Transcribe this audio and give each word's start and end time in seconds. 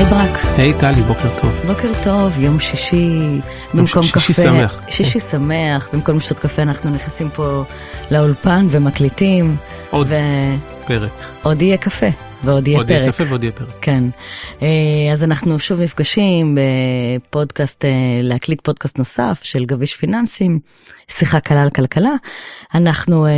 היי 0.00 0.08
ברק. 0.08 0.38
היי 0.56 0.74
טלי, 0.78 1.02
בוקר 1.02 1.28
טוב. 1.40 1.60
בוקר 1.66 1.88
טוב, 2.02 2.38
יום 2.38 2.60
שישי, 2.60 3.18
במקום 3.74 4.02
שישי 4.02 4.12
קפה. 4.12 4.20
שישי 4.20 4.42
שמח. 4.42 4.80
שישי 4.88 5.20
שמח, 5.20 5.88
במקום 5.92 6.16
לשתות 6.16 6.38
קפה 6.38 6.62
אנחנו 6.62 6.90
נכנסים 6.90 7.30
פה 7.34 7.64
לאולפן 8.10 8.66
ומקליטים. 8.70 9.56
עוד 9.90 10.06
ו- 10.10 10.86
פרק. 10.86 11.10
עוד 11.42 11.62
יהיה 11.62 11.76
קפה, 11.76 12.06
ועוד 12.44 12.68
יהיה 12.68 12.78
עוד 12.78 12.86
פרק. 12.86 13.00
יהיה 13.00 13.12
קפה 13.12 13.24
ועוד 13.28 13.42
יהיה 13.42 13.52
פרק. 13.52 13.68
כן. 13.80 14.04
אה, 14.62 14.68
אז 15.12 15.24
אנחנו 15.24 15.58
שוב 15.58 15.80
נפגשים 15.80 16.58
בפודקאסט, 16.58 17.84
אה, 17.84 17.90
להקליט 18.22 18.60
פודקאסט 18.60 18.98
נוסף 18.98 19.40
של 19.42 19.64
גביש 19.64 19.96
פיננסים, 19.96 20.58
שיחה 21.08 21.40
קלה 21.40 21.62
על 21.62 21.70
כלכלה. 21.70 22.14
אנחנו, 22.74 23.26
אה, 23.26 23.30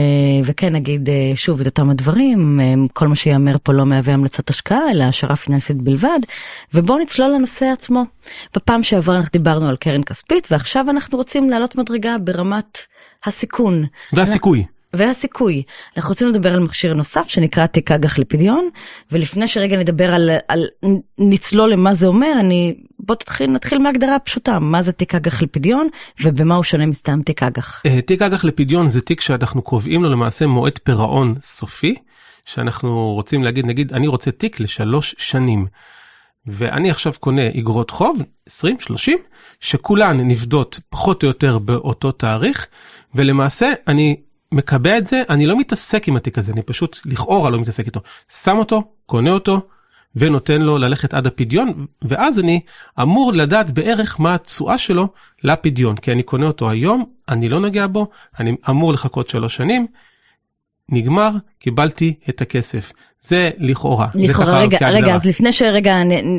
וכן 0.44 0.72
נגיד 0.72 1.08
שוב 1.34 1.60
את 1.60 1.66
אותם 1.66 1.90
הדברים, 1.90 2.60
כל 2.92 3.08
מה 3.08 3.16
שיאמר 3.16 3.56
פה 3.62 3.72
לא 3.72 3.86
מהווה 3.86 4.14
המלצת 4.14 4.50
השקעה, 4.50 4.90
אלא 4.90 5.04
השערה 5.04 5.36
פיננסית 5.36 5.76
בלבד, 5.76 6.18
ובואו 6.74 6.98
נצלול 6.98 7.34
לנושא 7.34 7.66
עצמו. 7.66 8.04
בפעם 8.56 8.82
שעברה 8.82 9.16
אנחנו 9.16 9.30
דיברנו 9.32 9.68
על 9.68 9.76
קרן 9.76 10.02
כספית, 10.02 10.48
ועכשיו 10.50 10.90
אנחנו 10.90 11.18
רוצים 11.18 11.50
לעלות 11.50 11.76
מדרגה 11.76 12.18
ברמת 12.18 12.78
הסיכון. 13.24 13.84
והסיכוי. 14.12 14.64
והסיכוי. 14.96 15.62
אנחנו 15.96 16.08
רוצים 16.08 16.28
לדבר 16.28 16.52
על 16.52 16.60
מכשיר 16.60 16.94
נוסף 16.94 17.28
שנקרא 17.28 17.66
תיק 17.66 17.90
אג"ח 17.90 18.18
לפדיון, 18.18 18.68
ולפני 19.12 19.48
שרגע 19.48 19.76
נדבר 19.76 20.14
על, 20.14 20.30
על 20.48 20.66
נצלול 21.18 21.72
למה 21.72 21.94
זה 21.94 22.06
אומר, 22.06 22.32
אני, 22.40 22.74
בוא 22.98 23.14
תתחיל, 23.14 23.50
נתחיל 23.50 23.78
מהגדרה 23.78 24.18
פשוטה, 24.18 24.58
מה 24.58 24.82
זה 24.82 24.92
תיק 24.92 25.14
אג"ח 25.14 25.42
לפדיון, 25.42 25.88
ובמה 26.22 26.54
הוא 26.54 26.64
שונה 26.64 26.86
מסתם 26.86 27.22
תיק 27.22 27.42
אג"ח. 27.42 27.82
אה, 27.86 28.00
תיק 28.02 28.22
אג"ח 28.22 28.44
לפדיון 28.44 28.88
זה 28.88 29.00
תיק 29.00 29.20
שאנחנו 29.20 29.62
קובעים 29.62 30.02
לו 30.02 30.10
למעשה 30.10 30.46
מועד 30.46 30.78
פירעון 30.78 31.34
סופי, 31.42 31.94
שאנחנו 32.44 33.12
רוצים 33.12 33.42
להגיד, 33.42 33.66
נגיד, 33.66 33.92
אני 33.92 34.06
רוצה 34.06 34.30
תיק 34.30 34.60
לשלוש 34.60 35.14
שנים. 35.18 35.66
ואני 36.46 36.90
עכשיו 36.90 37.12
קונה 37.20 37.48
אגרות 37.48 37.90
חוב, 37.90 38.22
20, 38.46 38.80
30, 38.80 39.18
שכולן 39.60 40.20
נפדות 40.20 40.80
פחות 40.88 41.22
או 41.22 41.28
יותר 41.28 41.58
באותו 41.58 42.12
תאריך, 42.12 42.66
ולמעשה 43.14 43.72
אני 43.88 44.16
מקבע 44.52 44.98
את 44.98 45.06
זה, 45.06 45.22
אני 45.30 45.46
לא 45.46 45.58
מתעסק 45.58 46.08
עם 46.08 46.16
התיק 46.16 46.38
הזה, 46.38 46.52
אני 46.52 46.62
פשוט 46.62 47.00
לכאורה 47.04 47.50
לא 47.50 47.60
מתעסק 47.60 47.86
איתו. 47.86 48.00
שם 48.28 48.56
אותו, 48.58 48.82
קונה 49.06 49.30
אותו, 49.30 49.60
ונותן 50.16 50.62
לו 50.62 50.78
ללכת 50.78 51.14
עד 51.14 51.26
הפדיון, 51.26 51.86
ואז 52.02 52.38
אני 52.38 52.60
אמור 53.02 53.32
לדעת 53.32 53.70
בערך 53.70 54.20
מה 54.20 54.34
התשואה 54.34 54.78
שלו 54.78 55.08
לפדיון, 55.44 55.96
כי 55.96 56.12
אני 56.12 56.22
קונה 56.22 56.46
אותו 56.46 56.70
היום, 56.70 57.04
אני 57.28 57.48
לא 57.48 57.60
נוגע 57.60 57.86
בו, 57.86 58.06
אני 58.40 58.56
אמור 58.70 58.92
לחכות 58.92 59.28
שלוש 59.28 59.56
שנים, 59.56 59.86
נגמר, 60.90 61.30
קיבלתי 61.58 62.14
את 62.28 62.40
הכסף. 62.40 62.92
זה 63.20 63.50
לכאורה. 63.58 64.08
לכאורה, 64.14 64.60
רגע. 64.60 64.88
רגע, 64.88 65.14
אז 65.14 65.24
לפני 65.24 65.52
שרגע 65.52 65.96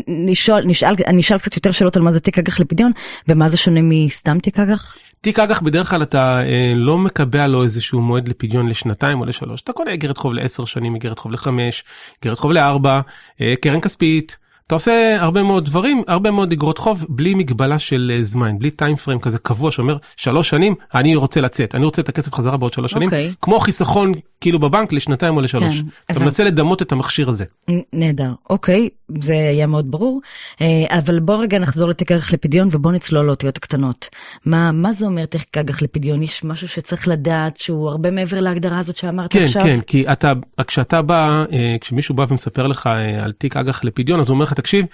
נשאל, 0.08 0.66
נשאל, 0.66 0.96
אני 1.08 1.22
אשאל 1.22 1.38
קצת 1.38 1.56
יותר 1.56 1.72
שאלות 1.72 1.96
על 1.96 2.02
מה 2.02 2.12
זה 2.12 2.20
תיק 2.20 2.40
אג"ח 2.40 2.60
לפדיון, 2.60 2.92
במה 3.28 3.50
זה 3.50 3.58
שונה 3.58 3.80
מסתם 3.84 4.40
תיק 4.40 4.60
אג"ח? 4.60 4.96
תיק 5.22 5.40
אג"ח 5.40 5.62
בדרך 5.62 5.90
כלל 5.90 6.04
אתה 6.04 6.42
אה, 6.42 6.74
לא 6.76 6.98
מקבע 6.98 7.48
לו 7.48 7.64
איזשהו 7.64 8.02
מועד 8.02 8.28
לפדיון 8.28 8.70
לשנתיים 8.70 9.20
או 9.20 9.26
לשלוש. 9.26 9.62
אתה 9.62 9.74
קונה 9.74 9.94
אגרת 9.94 10.18
חוב 10.18 10.34
לעשר 10.34 10.66
שנים, 10.66 10.96
אגרת 10.96 11.20
חוב 11.20 11.32
לחמש, 11.32 11.84
אגרת 12.24 12.40
חוב 12.40 12.52
לארבע, 12.52 13.02
אה, 13.42 13.54
קרן 13.62 13.82
כספית. 13.82 14.38
אתה 14.68 14.76
עושה 14.76 15.18
הרבה 15.20 15.44
מאוד 15.44 15.66
דברים, 15.66 16.04
הרבה 16.08 16.32
מאוד 16.32 16.52
אגרות 16.52 16.78
חוב, 16.78 17.06
בלי 17.10 17.34
מגבלה 17.34 17.80
של 17.80 18.12
אה, 18.16 18.24
זמן, 18.24 18.60
בלי 18.60 18.72
טיים 18.72 18.96
פריים 18.96 19.20
כזה 19.20 19.40
קבוע 19.40 19.72
שאומר 19.72 19.98
שלוש 20.18 20.50
שנים, 20.50 20.76
אני 20.96 21.16
רוצה 21.16 21.42
לצאת, 21.42 21.76
אני 21.76 21.86
רוצה 21.86 22.02
את 22.02 22.10
הכסף 22.10 22.34
חזרה 22.34 22.58
בעוד 22.58 22.74
שלוש 22.74 22.92
שנים, 22.92 23.08
אוקיי. 23.08 23.34
כמו 23.42 23.60
חיסכון 23.60 24.12
כאילו 24.42 24.60
בבנק 24.60 24.94
לשנתיים 24.94 25.36
או 25.38 25.42
לשלוש. 25.42 25.80
כן, 25.80 25.86
אתה 25.88 26.14
הבנתי. 26.14 26.26
מנסה 26.26 26.44
לדמות 26.44 26.82
את 26.82 26.92
המכשיר 26.92 27.30
הזה. 27.30 27.46
נהדר, 27.94 28.32
אוקיי, 28.50 28.90
זה 29.22 29.34
היה 29.34 29.68
מאוד 29.68 29.92
ברור, 29.92 30.22
אה, 30.62 30.98
אבל 31.00 31.20
בוא 31.20 31.36
רגע 31.36 31.60
נחזור 31.60 31.90
לתיק 31.90 32.12
אג"ח 32.12 32.34
לפדיון 32.34 32.70
ובוא 32.72 32.92
נצלול 32.92 33.26
לאותיות 33.26 33.58
הקטנות. 33.58 34.10
מה, 34.46 34.72
מה 34.72 34.94
זה 34.94 35.06
אומר 35.06 35.26
תיק 35.26 35.58
אג"ח 35.58 35.82
לפדיון? 35.82 36.24
יש 36.24 36.44
משהו 36.44 36.68
שצריך 36.68 37.08
לדעת 37.08 37.58
שהוא 37.58 37.90
הרבה 37.90 38.12
מעבר 38.12 38.40
להגדרה 38.40 38.80
הזאת 38.80 38.98
שאמרת 38.98 39.34
כן, 39.34 39.44
עכשיו? 39.44 39.64
כן, 39.64 39.80
כי 39.82 40.12
אתה, 40.12 40.34
כשאתה 40.68 41.02
בא, 41.02 41.46
אה, 41.52 41.76
כשמישהו 41.82 42.16
בא 42.16 42.26
ומספר 42.30 42.68
לך 42.68 42.90
על 43.24 43.32
תיק 43.32 43.58
אג"ח 43.58 43.84
לפדיון, 43.84 44.20
אז 44.20 44.30
הוא 44.30 44.34
אומר 44.34 44.44
לך, 44.44 44.53
תקשיב, 44.54 44.86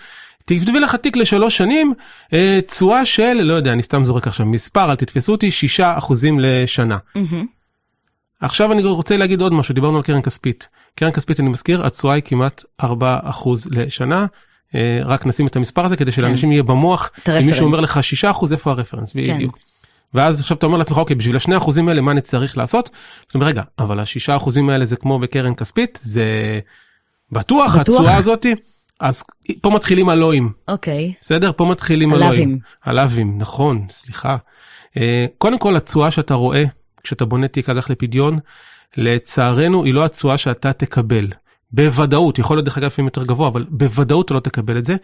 תכתבי 0.46 0.80
לך 0.80 0.96
תיק 0.96 1.18
לשלוש 1.18 1.58
שנים, 1.58 1.94
אה, 2.34 2.60
תשואה 2.68 3.06
של, 3.06 3.42
לא 3.42 3.54
יודע, 3.54 3.74
אני 3.74 3.84
סתם 3.84 4.06
זורק 4.06 4.28
עכשיו 4.28 4.46
מספר, 4.46 4.92
אל 4.92 4.96
תתפסו 4.96 5.32
אותי, 5.32 5.52
שישה 5.52 5.98
אחוזים 5.98 6.40
לשנה. 6.40 6.98
מהמם. 7.16 7.46
עכשיו 8.42 8.72
אני 8.72 8.84
רוצה 8.84 9.18
להגיד 9.18 9.42
עוד 9.42 9.54
משהו, 9.54 9.74
דיברנו 9.74 9.98
על 9.98 10.04
קרן 10.04 10.22
כספית. 10.22 10.68
קרן 10.96 11.12
כספית, 11.12 11.40
אני 11.40 11.50
מזכיר, 11.50 11.86
התשואה 11.86 12.14
היא 12.14 12.24
כמעט 12.26 12.64
4 12.84 13.20
אחוז 13.24 13.68
לשנה. 13.72 14.26
אה, 14.76 15.02
רק 15.06 15.26
נשים 15.26 15.48
את 15.48 15.56
המספר 15.56 15.86
הזה 15.86 15.98
כדי 15.98 16.12
שלאנשים 16.12 16.52
יהיה 16.52 16.64
במוח, 16.64 17.12
כן. 17.24 17.36
אם. 17.36 17.46
מישהו 17.46 17.66
אומר 17.66 17.80
לך 17.80 18.04
6 18.04 18.26
אחוז, 18.26 18.52
איפה 18.52 18.72
הרפרנס? 18.72 19.14
כן. 19.14 19.36
בדיוק. 19.36 19.58
ואז 20.14 20.42
עכשיו 20.42 20.58
אתה 20.58 20.66
אומר 20.66 20.78
לעצמך, 20.78 20.98
אוקיי, 20.98 21.16
בשביל 21.16 21.36
השני 21.36 21.58
אחוזים 21.58 21.90
האלה, 21.90 22.02
מה 22.02 22.12
אני 22.12 22.22
צריך 22.22 22.58
לעשות? 22.58 22.90
זאת 23.26 23.36
אומרת, 23.36 23.50
רגע, 23.50 23.62
אבל 23.80 24.00
השישה 24.00 24.36
אחוזים 24.36 24.70
האלה 24.70 24.86
זה 24.86 24.96
כמו 24.96 25.20
בקרן 25.20 25.56
כספית, 25.56 26.00
זה 26.04 26.60
בטוח, 27.32 27.76
בטוח. 27.76 27.82
התשואה 27.82 28.18
הזאתי, 28.18 28.56
אז 29.00 29.24
פה 29.62 29.70
מתחילים 29.70 30.10
הלואים, 30.10 30.52
אוקיי, 30.68 31.14
בסדר? 31.22 31.52
פה 31.56 31.66
מתחילים 31.66 32.14
הלאווים. 32.14 32.32
הלואים. 32.42 32.60
הלאווים, 32.84 33.38
נכון, 33.38 33.86
סליחה. 33.90 34.38
אה, 34.98 35.26
קודם 35.38 35.60
כל, 35.60 35.76
התשואה 35.76 36.12
שאתה 36.12 36.34
רואה 36.34 36.64
כשאתה 37.04 37.26
בונה 37.26 37.48
תיק 37.48 37.70
אג"ח 37.70 37.90
לפדיון, 37.90 38.40
לצערנו 38.98 39.84
היא 39.84 39.94
לא 39.94 40.06
התשואה 40.06 40.38
שאתה 40.38 40.74
תקבל. 40.74 41.28
בוודאות, 41.72 42.40
יכול 42.40 42.58
להיות 42.58 42.66
דרך 42.66 42.78
אגב 42.78 42.86
לפעמים 42.88 43.08
יותר 43.08 43.24
גבוה, 43.24 43.48
אבל 43.48 43.66
בוודאות 43.70 44.26
אתה 44.26 44.34
לא 44.34 44.40
תקבל 44.40 44.78
את 44.78 44.86
זה. 44.86 44.96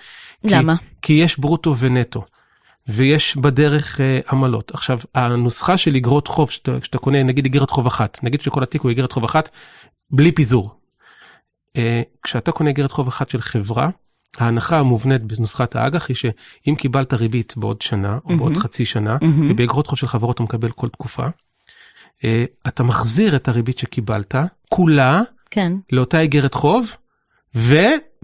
כי- 0.48 0.56
למה? 0.56 0.76
כי 1.02 1.14
יש 1.14 1.40
ברוטו 1.40 1.78
ונטו, 1.78 2.24
ויש 2.88 3.38
בדרך 3.38 4.02
אה, 4.02 4.20
עמלות. 4.32 4.72
עכשיו, 4.74 5.00
הנוסחה 5.16 5.78
של 5.78 5.96
אגרות 5.96 6.28
חוב, 6.28 6.52
שאתה, 6.52 6.80
כשאתה 6.80 6.98
קונה 6.98 7.24
נגיד 7.24 7.46
אגרת 7.46 7.70
חוב 7.70 7.88
אחת, 7.88 8.20
נגיד 8.24 8.42
שכל 8.42 8.64
התיק 8.64 8.82
הוא 8.82 8.92
אגרת 8.92 9.12
חוב 9.12 9.24
אחת, 9.24 9.50
בלי 10.12 10.32
פיזור. 10.32 10.76
אה, 11.78 12.02
כשאתה 12.24 12.52
קונה 12.52 12.70
אגרת 12.70 12.92
חוב 12.92 13.08
אחת 13.08 13.30
של 13.30 13.42
חברה, 13.42 13.90
ההנחה 14.38 14.80
המובנית 14.80 15.22
בנוסחת 15.22 15.76
האג"ח 15.76 16.08
היא 16.08 16.16
שאם 16.16 16.76
קיבלת 16.76 17.14
ריבית 17.14 17.54
בעוד 17.58 17.82
שנה, 17.82 18.18
או 18.26 18.38
בעוד 18.38 18.52
מהמם. 18.52 18.64
חצי 18.64 18.86
שנה, 18.86 19.18
מהמם. 19.22 19.52
ובאגרות 19.52 19.88
חוב 19.88 20.00
של 20.00 20.08
חברות 20.08 20.36
אתה 20.36 20.44
מקבל 20.44 20.72
כל 20.72 20.88
תקופה, 20.88 21.28
אה, 22.24 22.46
אתה 22.68 22.84
מחזיר 22.84 23.36
את 23.36 23.48
הריבית 23.48 23.78
שקיבלת, 23.78 24.36
כולה, 24.70 25.22
כן, 25.52 25.74
לאותה 25.92 26.20
איגרת 26.20 26.54
חוב, 26.54 26.92
ו, 27.56 27.76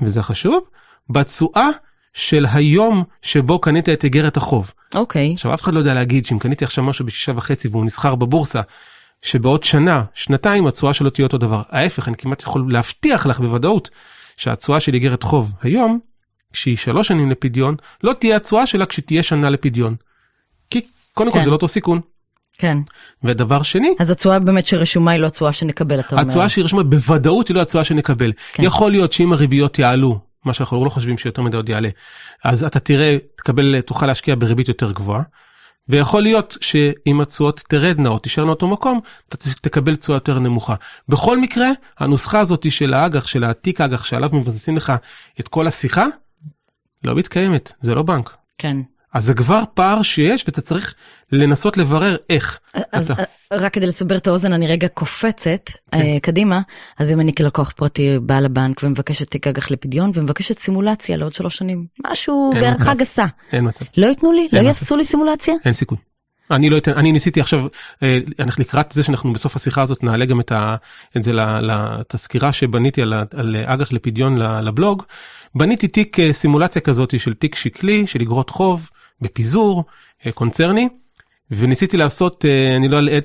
וזה 0.02 0.24
חשוב, 0.24 0.68
בתשואה 1.10 1.68
של 2.14 2.46
היום 2.54 3.04
שבו 3.22 3.60
קנית 3.60 3.90
את 3.90 4.04
איגרת 4.04 4.38
החוב. 4.38 4.72
אוקיי, 4.96 5.34
עכשיו, 5.34 5.54
אף 5.54 5.62
אחד 5.62 5.74
לא 5.74 5.80
יודע 5.80 5.94
להגיד 5.94 6.26
שאם 6.26 6.40
קניתי 6.40 6.66
עכשיו 6.66 6.84
משהו 6.84 7.06
בשישה 7.06 7.32
וחצי 7.36 7.68
והוא 7.68 7.86
נסחר 7.86 8.16
בבורסה, 8.16 8.62
שבעוד 9.22 9.64
שנה, 9.64 10.04
שנתיים, 10.14 10.68
התשואה 10.68 10.94
שלו 10.94 11.10
תהיה 11.10 11.26
אותו 11.26 11.38
דבר. 11.38 11.62
ההפך, 11.70 12.08
אני 12.08 12.18
כמעט 12.18 12.44
יכול 12.44 12.66
להבטיח 12.70 13.26
לך 13.28 13.40
בוודאות 13.40 13.90
שהתשואה 14.38 14.80
של 14.80 14.94
איגרת 14.94 15.24
חוב 15.24 15.54
היום, 15.62 16.00
כשהיא 16.54 16.78
שלוש 16.78 17.08
שנים 17.08 17.32
לפדיון, 17.32 17.76
לא 18.04 18.14
תהיה 18.14 18.36
התשואה 18.36 18.68
שלה 18.68 18.86
כשתהיה 18.86 19.24
שנה 19.24 19.50
לפדיון. 19.50 19.96
כי 20.70 20.82
קודם 21.14 21.32
כל 21.32 21.38
כן. 21.38 21.44
זה 21.44 21.50
לא 21.50 21.56
אותו 21.56 21.68
סיכון. 21.68 22.00
כן. 22.58 22.78
ודבר 23.24 23.64
שני, 23.64 23.94
אז 24.00 24.12
התשואה 24.12 24.40
באמת 24.40 24.66
שרשומה 24.66 25.12
היא 25.12 25.20
לא 25.20 25.28
התשואה 25.28 25.52
שנקבל, 25.52 26.00
אתה 26.00 26.12
אומר. 26.12 26.22
התשואה 26.22 26.50
שהיא 26.50 26.64
רשומה 26.64 26.84
בוודאות 26.84 27.48
היא 27.48 27.56
לא 27.56 27.62
התשואה 27.62 27.84
שנקבל. 27.84 28.32
כן. 28.54 28.64
יכול 28.64 28.92
להיות 28.92 29.14
שאם 29.14 29.34
הריביות 29.34 29.80
יעלו, 29.80 30.20
מה 30.46 30.54
שאנחנו 30.54 30.86
לא 30.86 30.90
חושבים 30.90 31.18
שיותר 31.18 31.42
מדי 31.42 31.58
עוד 31.58 31.70
יעלה, 31.70 31.90
אז 32.44 32.64
אתה 32.64 32.80
תראה, 32.80 33.18
תקבל, 33.36 33.82
תוכל 33.82 34.06
להשקיע 34.06 34.36
בריבית 34.38 34.68
יותר 34.68 34.92
גבוהה. 34.92 35.22
ויכול 35.92 36.24
להיות 36.24 36.58
שאם 36.62 37.22
התשואות 37.22 37.62
תרדנה 37.70 38.10
או 38.10 38.20
תישארנה 38.20 38.50
אותו 38.50 38.68
מקום, 38.68 39.00
אתה 39.30 39.38
תקבל 39.62 39.96
תשואה 39.96 40.16
יותר 40.16 40.40
נמוכה. 40.40 40.76
בכל 41.10 41.40
מקרה, 41.40 41.68
הנוסחה 42.00 42.40
הזאת 42.40 42.72
של 42.72 42.94
האג"ח, 42.94 43.28
של 43.28 43.44
התיק 43.44 43.82
האג"ח 43.82 44.04
שעליו 44.04 44.30
מבססים 44.34 44.78
לך 44.78 44.94
את 45.40 45.48
כל 45.48 45.68
השיחה, 45.68 46.06
לא 47.04 47.16
מתקיימת, 47.16 47.72
זה 47.80 47.96
לא 47.96 48.04
בנק. 48.04 48.36
כן. 48.58 48.78
אז 49.14 49.26
זה 49.26 49.34
כבר 49.34 49.64
פער 49.74 50.02
שיש 50.02 50.44
ואתה 50.48 50.62
צריך 50.62 50.94
לנסות 51.32 51.78
לברר 51.78 52.16
איך. 52.30 52.60
אז 52.92 53.12
אתה- 53.12 53.24
אה, 53.52 53.58
רק 53.58 53.74
כדי 53.74 53.88
לסבר 53.88 54.18
את 54.18 54.28
האוזן, 54.28 54.54
אני 54.54 54.68
רגע 54.68 54.88
קופצת 54.88 55.70
כן. 55.92 56.00
אה, 56.02 56.18
קדימה, 56.22 56.62
אז 57.00 57.12
אם 57.12 57.20
אני 57.20 57.34
כלקוח 57.34 57.72
פרטי 57.76 58.20
באה 58.22 58.42
לבנק 58.42 58.80
ומבקשת 58.84 59.32
תיק 59.32 59.48
אג"ח 59.48 59.72
לפדיון 59.72 60.12
ומבקשת 60.14 60.60
סימולציה 60.60 61.18
לעוד 61.18 61.34
שלוש 61.34 61.58
שנים, 61.58 61.86
משהו 62.12 62.52
בהערכה. 62.54 62.94
גסה, 62.94 63.26
אין 63.52 63.68
מצב, 63.68 63.86
לא 63.98 64.06
ייתנו 64.08 64.32
לי? 64.32 64.48
לא 64.54 64.60
יעשו 64.60 64.96
לי 64.96 65.06
סימולציה? 65.06 65.54
אין 65.66 65.74
סיכוי. 65.74 65.98
אני 66.52 66.70
לא 66.70 66.78
אתן, 66.78 66.92
אני 66.94 67.12
ניסיתי 67.12 67.42
עכשיו, 67.42 67.60
אה, 68.04 68.18
אנחנו 68.40 68.62
לקראת 68.62 68.92
זה 68.92 69.04
שאנחנו 69.04 69.34
בסוף 69.34 69.56
השיחה 69.56 69.82
הזאת 69.82 70.04
נעלה 70.04 70.26
גם 70.26 70.40
את, 70.40 70.52
ה, 70.52 70.76
את 71.18 71.24
זה, 71.24 71.34
ל- 71.34 71.40
ל- 71.60 71.72
את 72.02 72.14
הסקירה 72.14 72.54
שבניתי 72.54 73.02
על, 73.02 73.14
על 73.36 73.56
אג"ח 73.66 73.94
לפדיון 73.94 74.38
לבלוג. 74.38 75.04
בניתי 75.56 75.88
תיק 75.88 76.20
אה, 76.20 76.34
סימולציה 76.34 76.82
כזאת 76.82 77.20
של 77.20 77.34
תיק 77.34 77.56
שקלי, 77.56 78.08
של 78.08 78.22
אגרות 78.22 78.50
חוב, 78.50 78.90
בפיזור, 79.22 79.84
אה, 80.26 80.32
קונצרני, 80.32 80.90
וניסיתי 81.52 81.98
לעשות, 81.98 82.46
אה, 82.46 82.76
אני 82.76 82.88
לא 82.88 83.00
אלאה 83.00 83.18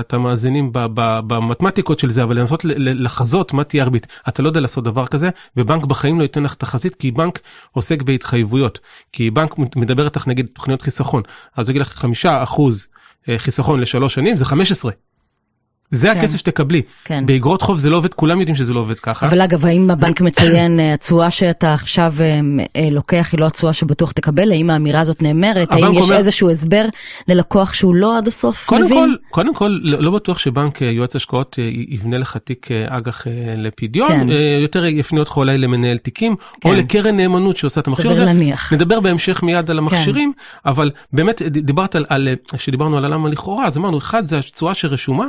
את 0.00 0.14
המאזינים 0.14 0.70
במתמטיקות 1.02 1.98
של 1.98 2.10
זה, 2.10 2.22
אבל 2.22 2.38
לנסות 2.38 2.64
לחזות 2.78 3.52
מה 3.52 3.64
תהיה 3.64 3.82
הריבית. 3.82 4.06
אתה 4.28 4.42
לא 4.42 4.48
יודע 4.48 4.60
לעשות 4.60 4.84
דבר 4.84 5.06
כזה, 5.06 5.30
ובנק 5.56 5.84
בחיים 5.84 6.18
לא 6.18 6.22
ייתן 6.22 6.42
לך 6.42 6.54
תחזית, 6.54 6.94
כי 6.94 7.10
בנק 7.10 7.40
עוסק 7.72 8.02
בהתחייבויות. 8.02 8.78
כי 9.12 9.30
בנק 9.30 9.54
מדבר 9.76 10.04
איתך 10.04 10.26
נגיד 10.26 10.46
תוכניות 10.52 10.82
חיסכון, 10.82 11.22
אז 11.56 11.68
הוא 11.68 11.72
יגיד 11.72 11.82
לך 11.82 11.88
חמישה 11.88 12.42
אחוז 12.42 12.88
אה, 13.28 13.38
חיסכון 13.38 13.80
לשלוש 13.80 14.14
שנים, 14.14 14.36
זה 14.36 14.44
15. 14.44 14.92
זה 15.90 16.08
כן. 16.08 16.18
הכסף 16.18 16.38
שתקבלי. 16.38 16.82
כן. 17.04 17.26
באגרות 17.26 17.62
חוב 17.62 17.78
זה 17.78 17.90
לא 17.90 17.96
עובד, 17.96 18.14
כולם 18.14 18.40
יודעים 18.40 18.56
שזה 18.56 18.74
לא 18.74 18.80
עובד 18.80 18.98
ככה. 18.98 19.26
אבל 19.26 19.40
אגב, 19.40 19.66
האם 19.66 19.90
הבנק 19.90 20.20
מציין 20.20 20.80
אה, 20.80 20.94
התשואה 20.94 21.30
שאתה 21.30 21.74
עכשיו 21.74 22.14
אה, 22.20 22.40
אה, 22.76 22.88
לוקח 22.90 23.28
היא 23.32 23.40
לא 23.40 23.46
התשואה 23.46 23.72
שבטוח 23.72 24.12
תקבל? 24.12 24.52
האם 24.52 24.70
האמירה 24.70 25.00
הזאת 25.00 25.22
נאמרת? 25.22 25.72
האם 25.72 25.92
יש 25.94 26.04
אומר- 26.04 26.16
איזשהו 26.16 26.50
הסבר 26.50 26.84
ללקוח 27.28 27.74
שהוא 27.74 27.94
לא 27.94 28.18
עד 28.18 28.26
הסוף 28.26 28.66
קודם 28.66 28.84
מבין? 28.84 28.98
כל, 28.98 29.30
קודם 29.30 29.54
כל, 29.54 29.78
לא 29.82 30.02
לא 30.02 30.10
בטוח 30.10 30.38
שבנק 30.38 30.80
יועץ 30.82 31.16
השקעות 31.16 31.56
יבנה 31.88 32.18
לך 32.18 32.36
תיק 32.36 32.68
אג"ח 32.88 33.26
לפדיון, 33.56 34.08
כן. 34.08 34.26
יותר 34.62 34.84
יפנה 34.84 35.20
אותך 35.20 35.36
אולי 35.36 35.58
למנהל 35.58 35.96
תיקים, 35.96 36.36
או 36.64 36.70
כן. 36.70 36.76
לקרן 36.76 37.16
נאמנות 37.16 37.56
שעושה 37.56 37.80
את 37.80 37.86
המכשיר 37.86 38.04
סביר 38.04 38.16
הזה. 38.16 38.24
להניח. 38.24 38.72
נדבר 38.72 39.00
בהמשך 39.00 39.42
מיד 39.42 39.70
על 39.70 39.78
המכשירים, 39.78 40.32
אבל 40.66 40.90
באמת 41.12 41.42
דיברת 41.42 41.96
על, 41.96 42.04
על, 42.08 42.28
אה, 42.28 42.58
שדיברנו 42.58 42.96
על 42.96 43.04
הלמה 43.04 43.28
לכאורה, 43.28 43.66
אז 43.66 43.76
אמרנו, 43.76 43.98
אחד 43.98 44.24
זה 44.24 44.38
התשואה 44.38 44.74
שרשומה, 44.74 45.26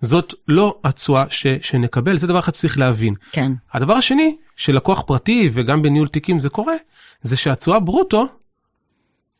זאת 0.00 0.34
לא 0.48 0.78
התשואה 0.84 1.24
ש- 1.30 1.46
שנקבל, 1.62 2.18
זה 2.18 2.26
דבר 2.26 2.38
אחד 2.38 2.54
שצריך 2.54 2.78
להבין. 2.78 3.14
כן, 3.32 3.52
הדבר 3.72 3.92
השני, 3.94 4.36
שלקוח 4.56 5.02
פרטי 5.06 5.50
וגם 5.52 5.82
בניהול 5.82 6.08
תיקים 6.08 6.40
זה 6.40 6.48
קורה, 6.48 6.74
זה 7.20 7.36
שהתשואה 7.36 7.80
ברוטו, 7.80 8.26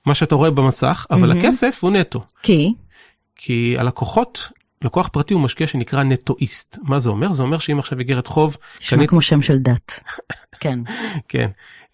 מה 0.07 0.15
שאתה 0.15 0.35
רואה 0.35 0.51
במסך, 0.51 1.07
אבל 1.11 1.29
מהמם. 1.29 1.39
הכסף 1.41 1.79
הוא 1.81 1.91
נטו. 1.91 2.23
כי? 2.43 2.75
כי 3.37 3.77
הלקוחות, 3.79 4.49
לקוח 4.85 5.09
פרטי 5.09 5.35
הוא 5.35 5.43
משקיע 5.43 5.67
שנקרא 5.67 6.03
נטואיסט. 6.03 6.79
מה 6.83 7.01
זה 7.01 7.11
אומר? 7.11 7.33
זה 7.33 7.43
אומר 7.43 7.59
שאם 7.59 7.79
עכשיו 7.79 7.99
איגרת 7.99 8.27
חוב, 8.27 8.57
נשמע 8.81 8.99
קנית, 8.99 9.11
כמו 9.11 9.21
שם 9.21 9.43
של 9.43 9.59
דת. 9.59 10.01
כן, 10.61 10.79
כן, 11.29 11.49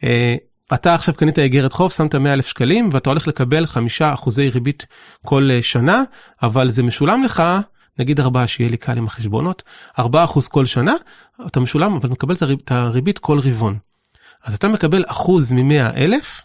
אה, 0.04 0.36
אתה 0.74 0.94
עכשיו 0.94 1.14
קנית 1.14 1.38
איגרת 1.38 1.72
חוב, 1.72 1.92
שמת 1.92 2.14
100 2.14 2.32
אלף 2.32 2.46
שקלים 2.46 2.88
ואתה 2.92 3.10
הולך 3.10 3.28
לקבל 3.28 3.66
חמישה 3.66 4.14
אחוזי 4.14 4.48
ריבית 4.48 4.86
כל 5.24 5.48
אה, 5.52 5.62
שנה, 5.62 6.02
אבל 6.42 6.70
זה 6.70 6.82
משולם 6.82 7.24
לך, 7.24 7.42
נגיד 7.98 8.20
ארבעה 8.20 8.46
שיהיה 8.46 8.70
לי 8.70 8.76
קל 8.76 8.98
עם 8.98 9.06
החשבונות, 9.06 9.62
ארבעה 9.98 10.24
אחוז 10.24 10.48
כל 10.48 10.66
שנה, 10.66 10.94
אתה 11.46 11.60
משולם, 11.60 11.94
אבל 11.94 12.08
מקבל 12.08 12.34
את 12.34 12.42
הריב- 12.42 12.58
את 12.64 12.72
הריבית 12.72 13.18
כל 13.18 13.38
רבעון. 13.38 13.78
אז 14.44 14.54
אתה 14.54 14.68
מקבל 14.68 15.04
אחוז 15.06 15.52
ממאה 15.52 15.90
אלף, 15.96 16.40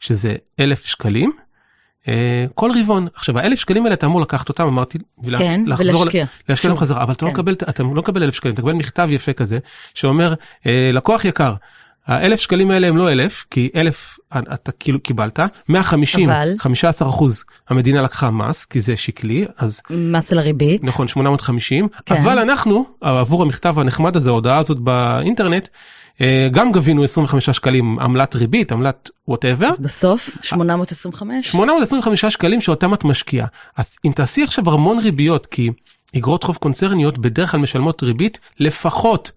שזה 0.00 0.34
אלף 0.60 0.86
שקלים, 0.86 1.32
אה, 2.08 2.46
כל 2.54 2.70
רבעון. 2.80 3.08
עכשיו 3.14 3.38
האלף 3.38 3.58
שקלים 3.58 3.84
האלה 3.84 3.94
אתה 3.94 4.06
אמור 4.06 4.20
לקחת 4.20 4.48
אותם, 4.48 4.64
אמרתי, 4.64 4.98
ולה- 5.22 5.38
כן, 5.38 5.60
לחזור 5.66 6.00
ולהשקיע. 6.00 6.24
להשקיע 6.48 6.70
להם 6.70 6.78
חזרה, 6.78 7.02
אבל 7.02 7.12
אתה 7.12 7.26
לא 7.26 7.30
כן. 7.30 7.34
מקבל, 7.36 7.52
אתה 7.52 7.82
לא 7.82 7.88
מקבל 7.90 8.22
אלף 8.22 8.34
שקלים, 8.34 8.54
אתה 8.54 8.62
מקבל 8.62 8.72
מכתב 8.74 9.08
יפה 9.10 9.32
כזה, 9.32 9.58
שאומר, 9.94 10.34
אה, 10.66 10.90
לקוח 10.92 11.24
יקר, 11.24 11.54
האלף 12.06 12.40
שקלים 12.40 12.70
האלה 12.70 12.86
הם 12.86 12.96
לא 12.96 13.12
אלף, 13.12 13.44
כי 13.50 13.70
אלף 13.76 14.18
אתה 14.38 14.72
כאילו 14.72 15.00
קיבלת, 15.00 15.40
150, 15.68 16.30
אבל? 16.30 16.54
15 16.58 17.08
אחוז 17.08 17.44
המדינה 17.68 18.02
לקחה 18.02 18.30
מס, 18.30 18.64
כי 18.64 18.80
זה 18.80 18.96
שקלי, 18.96 19.46
אז 19.58 19.80
מס 19.90 20.32
על 20.32 20.38
הריבית. 20.38 20.84
נכון, 20.84 21.08
850, 21.08 21.88
כן. 22.06 22.14
אבל 22.14 22.38
אנחנו, 22.38 22.84
עבור 23.00 23.42
המכתב 23.42 23.78
הנחמד 23.78 24.16
הזה, 24.16 24.30
ההודעה 24.30 24.58
הזאת 24.58 24.78
באינטרנט, 24.78 25.68
אה, 26.20 26.48
גם 26.52 26.72
גבינו 26.72 27.04
25 27.04 27.50
שקלים 27.50 27.98
עמלת 27.98 28.34
ריבית, 28.34 28.72
עמלת 28.72 29.10
וואטאבר, 29.28 29.66
אז 29.66 29.78
בסוף, 29.78 30.30
825? 30.42 31.48
825 31.48 32.24
שקלים 32.24 32.60
שאותם 32.60 32.94
את 32.94 33.04
משקיעה. 33.04 33.46
אז 33.76 33.96
אם 34.04 34.12
תעשי 34.14 34.42
עכשיו 34.42 34.70
המון 34.74 34.98
ריביות, 34.98 35.46
כי 35.46 35.70
אגרות 36.16 36.44
חוב 36.44 36.56
קונצרניות 36.56 37.18
בדרך 37.18 37.50
כלל 37.50 37.60
משלמות 37.60 38.02
ריבית 38.02 38.40
לפחות 38.60 39.32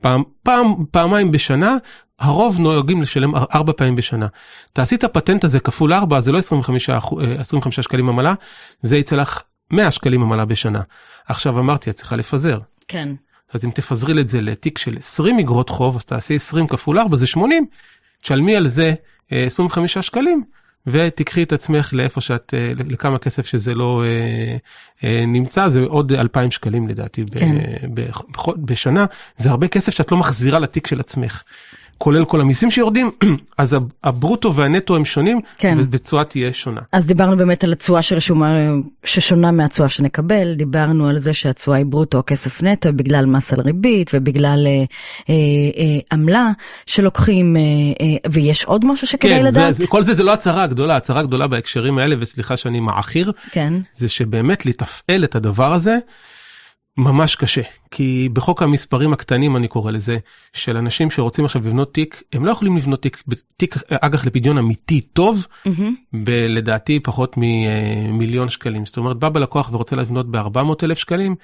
פעם, 0.00 0.22
פעם, 0.42 0.74
פעמיים 0.90 1.30
בשנה, 1.30 1.76
הרוב 2.20 2.60
נוהגים 2.60 3.02
לשלם 3.02 3.34
אר- 3.36 3.44
ארבע 3.54 3.72
פעמים 3.76 3.96
בשנה. 3.96 4.26
תעשי 4.72 4.94
את 4.94 5.04
הפטנט 5.04 5.44
הזה 5.44 5.60
כפול 5.60 5.92
ארבע, 5.92 6.20
זה 6.20 6.32
לא 6.32 6.38
25, 6.38 6.90
אחו- 6.90 7.20
אה, 7.20 7.34
25 7.40 7.80
שקלים 7.80 8.08
עמלה, 8.08 8.34
זה 8.80 8.96
יצא 8.96 9.16
לך 9.16 9.42
100 9.70 9.90
שקלים 9.90 10.22
עמלה 10.22 10.44
בשנה. 10.44 10.80
עכשיו 11.26 11.58
אמרתי, 11.58 11.90
את 11.90 11.94
צריכה 11.94 12.16
לפזר. 12.16 12.58
כן. 12.88 13.08
אז 13.52 13.64
אם 13.64 13.70
תפזרי 13.70 14.20
את 14.20 14.28
זה 14.28 14.40
לתיק 14.40 14.78
של 14.78 14.96
20 14.98 15.38
אגרות 15.38 15.68
חוב, 15.70 15.96
אז 15.96 16.04
תעשי 16.04 16.34
20 16.36 16.66
כפול 16.66 16.98
4 16.98 17.16
זה 17.16 17.26
80, 17.26 17.66
תשלמי 18.22 18.56
על 18.56 18.66
זה 18.68 18.94
אה, 19.32 19.44
25 19.46 19.98
שקלים, 19.98 20.44
ותקחי 20.86 21.42
את 21.42 21.52
עצמך 21.52 21.90
לאיפה 21.92 22.20
שאת, 22.20 22.54
אה, 22.56 22.72
לכמה 22.88 23.18
כסף 23.18 23.46
שזה 23.46 23.74
לא 23.74 24.02
אה, 24.04 24.56
אה, 25.04 25.24
נמצא, 25.26 25.68
זה 25.68 25.80
עוד 25.80 26.12
2,000 26.12 26.50
שקלים 26.50 26.88
לדעתי 26.88 27.24
כן. 27.38 27.56
בשנה, 28.58 29.04
זה 29.36 29.50
הרבה 29.50 29.68
כסף 29.68 29.94
שאת 29.94 30.12
לא 30.12 30.18
מחזירה 30.18 30.58
לתיק 30.58 30.86
של 30.86 31.00
עצמך. 31.00 31.42
כולל 32.02 32.24
כל 32.24 32.40
המיסים 32.40 32.70
שיורדים, 32.70 33.10
אז 33.58 33.72
הב- 33.72 33.92
הברוטו 34.04 34.54
והנטו 34.54 34.96
הם 34.96 35.04
שונים, 35.04 35.40
כן. 35.58 35.78
ובצורה 35.80 36.24
תהיה 36.24 36.52
שונה. 36.52 36.80
אז 36.92 37.06
דיברנו 37.06 37.36
באמת 37.36 37.64
על 37.64 37.72
התשואה 37.72 38.02
שרשומה, 38.02 38.56
ששונה 39.04 39.52
מהתשואה 39.52 39.88
שנקבל, 39.88 40.54
דיברנו 40.54 41.08
על 41.08 41.18
זה 41.18 41.34
שהתשואה 41.34 41.76
היא 41.76 41.86
ברוטו, 41.86 42.22
כסף 42.26 42.62
נטו, 42.62 42.92
בגלל 42.92 43.26
מס 43.26 43.52
על 43.52 43.60
ריבית 43.60 44.10
ובגלל 44.14 44.66
אה, 44.66 44.72
אה, 45.28 45.34
אה, 45.78 45.98
עמלה 46.12 46.50
שלוקחים, 46.86 47.56
אה, 47.56 47.60
אה, 48.00 48.30
ויש 48.32 48.64
עוד 48.64 48.84
משהו 48.84 49.06
שכדאי 49.06 49.38
כן, 49.38 49.44
לדעת? 49.44 49.74
זה, 49.74 49.86
כל 49.86 50.02
זה 50.02 50.14
זה 50.14 50.22
לא 50.22 50.32
הצהרה 50.32 50.66
גדולה, 50.66 50.96
הצהרה 50.96 51.22
גדולה 51.22 51.46
בהקשרים 51.46 51.98
האלה, 51.98 52.16
וסליחה 52.20 52.56
שאני 52.56 52.80
מעכיר, 52.80 53.32
כן, 53.50 53.72
זה 53.92 54.08
שבאמת 54.08 54.66
לתפעל 54.66 55.24
את 55.24 55.34
הדבר 55.34 55.72
הזה 55.72 55.98
ממש 56.96 57.36
קשה. 57.36 57.62
כי 57.90 58.28
בחוק 58.32 58.62
המספרים 58.62 59.12
הקטנים, 59.12 59.56
אני 59.56 59.68
קורא 59.68 59.90
לזה, 59.90 60.18
של 60.52 60.76
אנשים 60.76 61.10
שרוצים 61.10 61.44
עכשיו 61.44 61.66
לבנות 61.66 61.94
תיק, 61.94 62.22
הם 62.32 62.44
לא 62.44 62.50
יכולים 62.50 62.76
לבנות 62.76 63.02
תיק, 63.02 63.22
תיק 63.56 63.74
אג"ח 63.90 64.24
לפדיון 64.26 64.58
אמיתי 64.58 65.00
טוב, 65.00 65.46
מהמם. 65.66 65.94
בלדעתי 66.12 67.00
פחות 67.00 67.34
ממיליון 67.36 68.48
שקלים. 68.48 68.86
זאת 68.86 68.96
אומרת, 68.96 69.16
בא 69.16 69.28
בלקוח 69.28 69.70
ורוצה 69.72 69.96
לבנות 69.96 70.30
ב-400 70.30 70.84
אלף 70.84 70.98
שקלים, 70.98 71.34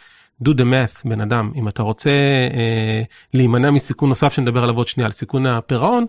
do 0.45 0.49
the 0.49 0.63
math, 0.63 1.09
בן 1.09 1.21
אדם, 1.21 1.53
אם 1.57 1.69
אתה 1.69 1.83
רוצה 1.83 2.11
אה, 2.55 3.03
להימנע 3.35 3.71
מסיכון 3.71 4.09
נוסף 4.09 4.33
שנדבר 4.33 4.63
עליו 4.63 4.77
עוד 4.77 4.89
שנייה, 4.89 5.07
על 5.07 5.13
סיכון 5.13 5.47
הפירעון, 5.47 6.07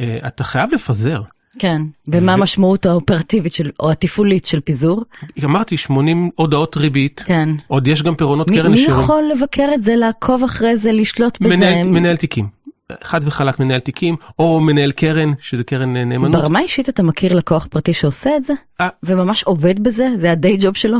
אה, 0.00 0.18
אתה 0.26 0.44
חייב 0.44 0.70
לפזר. 0.72 1.22
כן, 1.58 1.82
ומה 2.08 2.32
ו- 2.32 2.34
המשמעות 2.34 2.86
האופרטיבית 2.86 3.52
של, 3.52 3.70
או 3.80 3.90
התפעולית 3.90 4.46
של 4.46 4.60
פיזור? 4.60 5.02
אמרתי 5.44 5.76
80 5.76 6.30
הודעות 6.34 6.76
ריבית, 6.76 7.22
כן. 7.26 7.48
עוד 7.66 7.88
יש 7.88 8.02
גם 8.02 8.14
פירעונות 8.14 8.50
מי, 8.50 8.56
קרן 8.56 8.70
מי 8.70 8.76
ישירים. 8.78 9.00
יכול 9.00 9.30
לבקר 9.32 9.68
את 9.74 9.82
זה, 9.82 9.96
לעקוב 9.96 10.42
אחרי 10.44 10.76
זה, 10.76 10.92
לשלוט 10.92 11.40
בזה? 11.40 11.56
מנהל, 11.56 11.88
מנהל 11.88 12.16
תיקים. 12.16 12.56
חד 13.04 13.20
וחלק 13.24 13.60
מנהל 13.60 13.80
תיקים, 13.80 14.16
או 14.38 14.60
מנהל 14.60 14.92
קרן, 14.92 15.32
שזה 15.40 15.64
קרן 15.64 15.96
אה, 15.96 16.04
נאמנות. 16.04 16.42
ברמה 16.42 16.60
אישית 16.60 16.88
אתה 16.88 17.02
מכיר 17.02 17.34
לקוח 17.34 17.66
פרטי 17.70 17.94
שעושה 17.94 18.36
את 18.36 18.44
זה? 18.44 18.52
אה. 18.80 18.88
וממש 19.02 19.42
עובד 19.42 19.82
בזה? 19.82 20.08
זה 20.16 20.32
הדיי 20.32 20.56
ג'וב 20.60 20.76
שלו? 20.76 20.98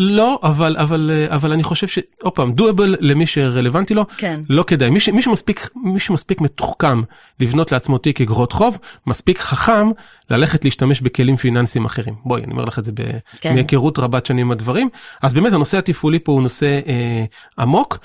לא, 0.00 0.40
אבל, 0.42 0.76
אבל, 0.76 1.10
אה, 1.12 1.34
אבל 1.34 1.52
אני 1.52 1.62
חושב 1.62 1.88
ש... 1.88 1.98
עוד 2.22 2.32
פעם, 2.32 2.52
דואבל 2.52 2.96
למי 3.00 3.26
שרלוונטי 3.26 3.94
לו, 3.94 4.04
כן. 4.16 4.40
לא 4.48 4.62
כדאי. 4.62 4.90
מי, 4.90 5.00
ש, 5.00 5.08
מי, 5.08 5.22
שמספיק, 5.22 5.70
מי 5.76 6.00
שמספיק 6.00 6.40
מתוחכם 6.40 7.02
לבנות 7.40 7.72
לעצמו 7.72 7.98
תיק 7.98 8.20
אגרות 8.20 8.52
חוב, 8.52 8.78
מספיק 9.06 9.38
חכם 9.38 9.88
ללכת 10.30 10.64
להשתמש 10.64 11.00
בכלים 11.00 11.36
פיננסיים 11.36 11.84
אחרים. 11.84 12.14
בואי, 12.24 12.44
אני 12.44 12.52
אומר 12.52 12.64
לך 12.64 12.78
את 12.78 12.84
זה 12.84 12.92
ב... 12.92 13.02
כן. 13.40 13.54
מהיכרות 13.54 13.98
רבת 13.98 14.26
שנים 14.26 14.46
עם 14.46 14.52
הדברים. 14.52 14.88
אז 15.22 15.34
באמת 15.34 15.52
הנושא 15.52 15.78
התפעולי 15.78 16.18
פה 16.18 16.32
הוא 16.32 16.42
נושא 16.42 16.80
אה, 16.86 17.24
עמוק, 17.58 17.98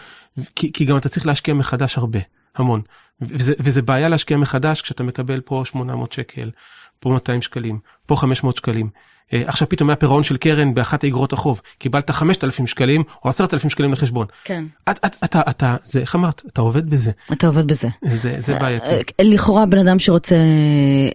כי, 0.56 0.74
כי 0.74 0.86
גם 0.86 0.98
אתה 0.98 1.10
צריך 1.10 1.26
להשקיע 1.26 1.54
מחדש 1.54 1.98
הרבה, 1.98 2.20
המון. 2.56 2.82
וזה, 3.22 3.54
וזה 3.60 3.82
בעיה 3.82 4.10
להשקיע 4.10 4.38
מחדש 4.38 4.82
כשאתה 4.82 5.04
מקבל 5.04 5.42
פה 5.42 5.64
800 5.66 6.14
שקל, 6.14 6.52
פה 7.00 7.10
200 7.10 7.42
שקלים, 7.42 7.80
פה 8.06 8.16
500 8.16 8.58
שקלים. 8.58 8.90
אה, 9.34 9.44
עכשיו 9.46 9.70
פתאום 9.70 9.90
היה 9.90 9.96
פירעון 9.96 10.24
של 10.24 10.38
קרן 10.38 10.74
באחת 10.74 11.04
האגרות 11.04 11.34
החוב, 11.34 11.62
קיבלת 11.78 12.12
5,000 12.12 12.68
שקלים 12.68 13.04
או 13.26 13.30
10,000 13.30 13.70
שקלים 13.70 13.94
לחשבון. 13.94 14.28
כן. 14.44 14.66
את, 14.90 15.00
את, 15.06 15.16
אתה, 15.24 15.42
אתה, 15.50 15.76
זה, 15.84 16.00
איך 16.00 16.16
אמרת? 16.16 16.42
אתה 16.48 16.62
עובד 16.62 16.90
בזה. 16.90 17.12
אתה 17.32 17.48
עובד 17.48 17.68
בזה. 17.68 17.88
זה, 18.16 18.36
זה 18.40 18.60
בעייתי. 18.60 18.86
אה, 18.92 19.00
לכאורה 19.22 19.66
בן 19.66 19.78
אדם 19.88 20.00
שרוצה 20.00 20.36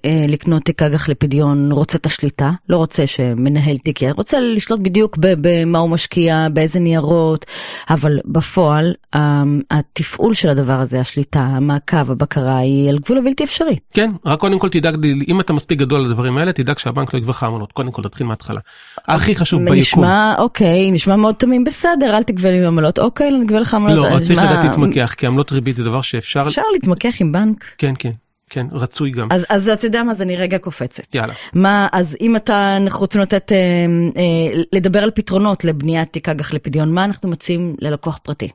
אה, 0.05 0.25
לקנות 0.29 0.63
תיק 0.63 0.83
אג"ח 0.83 1.09
לפדיון 1.09 1.73
רוצה 1.73 1.99
את 1.99 2.07
השליטה, 2.07 2.51
לא 2.69 2.77
רוצה 2.77 3.07
שמנהל 3.07 3.77
תיק, 3.79 4.01
רוצה 4.17 4.41
לשלוט 4.41 4.81
בדיוק 4.81 5.17
במה 5.21 5.79
הוא 5.79 5.91
משקיע, 5.91 6.47
באיזה 6.53 6.81
ניירות, 6.81 7.47
אבל 7.91 8.19
בפועל 8.25 8.95
אה, 9.15 9.43
התפעול 9.71 10.35
של 10.35 10.49
הדבר 10.49 10.81
הזה, 10.81 11.01
השליטה, 11.01 11.41
המעקב, 11.41 12.11
הבקרה 12.11 12.59
היא 12.59 12.89
על 12.89 12.99
גבול 12.99 13.19
הבלתי 13.19 13.45
אפשרי. 13.45 13.77
כן, 13.95 14.11
רק 14.25 14.41
קודם 14.41 14.59
כל 14.59 14.69
תדאג, 14.69 15.07
אם 15.29 15.41
אתה 15.41 15.53
מספיק 15.53 15.79
גדול 15.79 16.01
לדברים 16.01 16.39
האלה, 16.39 16.53
תדאג 16.53 16.79
שהבנק 16.79 17.15
לא 17.15 17.19
יגבה 17.19 17.31
לך 17.31 17.43
עמלות. 17.43 17.73
קודם 17.73 17.93
כל 18.03 18.09
תתחיל 18.09 18.27
מההתחלה. 18.27 18.61
הכי 19.09 19.35
חשוב 19.35 19.61
ביקום. 19.61 19.79
נשמע, 19.79 20.35
אוקיי, 20.39 20.91
נשמע 20.91 21.17
מאוד 21.17 21.35
תמים, 21.35 21.65
בסדר, 21.65 22.17
אל 22.17 22.23
תגבה 22.23 22.51
לי 22.51 22.67
עמלות, 22.67 22.99
אוקיי, 22.99 23.31
לא 23.31 23.39
נגבה 23.39 23.61
לך 23.61 23.75
עמלות. 23.75 24.13
לא, 24.13 24.25
צריך 24.25 24.43
לדעת 24.43 24.65
להתמקח, 24.65 25.15
כי 25.17 25.27
עמלות 25.27 25.53
ריבית 25.53 25.77
זה 25.77 25.85
דבר 25.85 26.03
שאפשר, 26.03 26.45
אפשר 26.49 26.63
להתמקח 26.73 27.15
עם 27.21 27.33
בנק? 27.33 27.65
כן, 27.79 27.95
כן. 27.99 28.11
כן, 28.51 28.67
רצוי 28.73 29.11
גם. 29.11 29.29
אז, 29.31 29.47
אז 29.49 29.69
אתה 29.69 29.87
יודע 29.87 30.03
מה, 30.03 30.13
אז 30.13 30.23
אני 30.23 30.37
רגע 30.37 30.59
קופצת. 30.59 31.15
יאללה. 31.15 31.35
מה, 31.53 31.89
אז 31.93 32.17
אם 32.21 32.37
אתה, 32.37 32.77
אנחנו 32.77 33.01
רוצים 33.01 33.21
לתת, 33.21 33.53
אה, 33.53 33.57
אה, 34.17 34.63
לדבר 34.73 35.03
על 35.03 35.11
פתרונות 35.11 35.65
לבניית 35.65 36.13
תיק 36.13 36.29
אג"ח 36.29 36.55
לפדיון, 36.55 36.95
מה 36.95 37.05
אנחנו 37.05 37.29
מציעים 37.29 37.77
ללקוח 37.81 38.19
פרטי? 38.23 38.49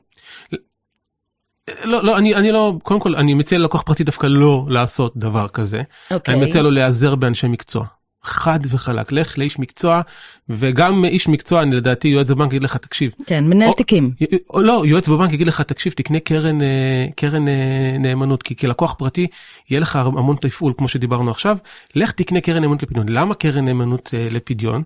לא, 1.84 2.04
לא, 2.04 2.18
אני, 2.18 2.34
אני 2.34 2.52
לא, 2.52 2.72
קודם 2.82 3.00
כל, 3.00 3.14
אני 3.14 3.34
מציע 3.34 3.58
ללקוח 3.58 3.82
פרטי 3.82 4.04
דווקא 4.04 4.26
לא 4.26 4.66
לעשות 4.68 5.16
דבר 5.16 5.48
כזה. 5.48 5.82
אוקיי. 6.10 6.34
אני 6.34 6.46
מציע 6.46 6.62
לו 6.62 6.70
להיעזר 6.70 7.14
באנשי 7.14 7.46
מקצוע. 7.46 7.86
חד 8.24 8.60
וחלק, 8.70 9.12
לך 9.12 9.38
לאיש 9.38 9.58
מקצוע, 9.58 10.00
וגם 10.48 11.04
איש 11.04 11.28
מקצוע, 11.28 11.62
אני 11.62 11.76
לדעתי 11.76 12.08
יועץ 12.08 12.30
בבנק 12.30 12.52
יגיד 12.52 12.62
לך, 12.62 12.76
תקשיב. 12.76 13.12
כן, 13.26 13.44
מנהל 13.44 13.68
או- 13.68 13.74
תיקים. 13.74 14.10
או 14.50 14.60
לא, 14.60 14.82
יועץ 14.86 15.08
בבנק 15.08 15.32
יגיד 15.32 15.46
לך, 15.46 15.60
תקשיב, 15.60 15.92
תקנה 15.92 16.20
קרן, 16.20 16.62
אה, 16.62 17.06
קרן 17.16 17.48
אה, 17.48 17.96
נאמנות, 18.00 18.42
כי 18.42 18.56
כלקוח 18.56 18.94
פרטי 18.98 19.26
יהיה 19.70 19.80
לך 19.80 19.96
המון 19.96 20.36
תפעול, 20.40 20.72
כמו 20.78 20.88
שדיברנו 20.88 21.30
עכשיו, 21.30 21.56
לך 21.94 22.10
תקנה 22.10 22.40
קרן 22.40 22.60
נאמנות 22.60 22.82
לפדיון. 22.82 23.08
למה 23.08 23.34
קרן 23.34 23.64
נאמנות 23.64 24.10
אה, 24.14 24.28
לפדיון? 24.30 24.82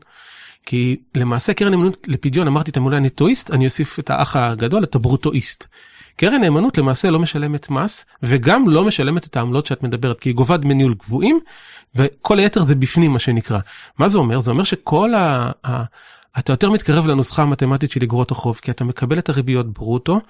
כי 0.66 0.96
למעשה 1.14 1.54
קרן 1.54 1.70
נאמנות 1.70 2.06
לפדיון, 2.10 2.46
אמרתי 2.46 2.70
את 2.70 2.76
המילה 2.76 3.00
נטואיסט, 3.00 3.50
אני 3.50 3.64
אוסיף 3.64 3.98
את 3.98 4.10
האח 4.10 4.36
הגדול, 4.36 4.84
את 4.84 4.94
הברוטואיסט. 4.94 5.66
קרן 6.16 6.40
נאמנות 6.40 6.78
למעשה 6.78 7.10
לא 7.10 7.18
משלמת 7.18 7.70
מס, 7.70 8.04
וגם 8.22 8.68
לא 8.68 8.84
משלמת 8.84 9.26
את 9.26 9.36
העמלות 9.36 9.66
שאת 9.66 9.82
מדברת, 9.82 10.20
כי 10.20 10.28
היא 10.28 10.34
גובה 10.34 10.56
דמי 10.56 10.74
ניהול 10.74 10.94
קבועים, 10.94 11.40
וכל 11.94 12.38
היתר 12.38 12.62
זה 12.62 12.74
בפנים 12.74 13.10
מה 13.10 13.18
שנקרא. 13.18 13.58
מה 13.98 14.08
זה 14.08 14.18
אומר? 14.18 14.40
זה 14.40 14.50
אומר 14.50 14.64
שכל 14.64 15.14
ה... 15.14 15.50
ה... 15.66 15.84
אתה 16.38 16.52
יותר 16.52 16.70
מתקרב 16.70 17.06
לנוסחה 17.06 17.42
המתמטית 17.42 17.90
של 17.90 18.02
אגרות 18.02 18.30
החוב, 18.30 18.60
כי 18.62 18.70
אתה 18.70 18.84
מקבל 18.84 19.18
את 19.18 19.28
הריביות 19.28 19.72
ברוטו, 19.72 20.20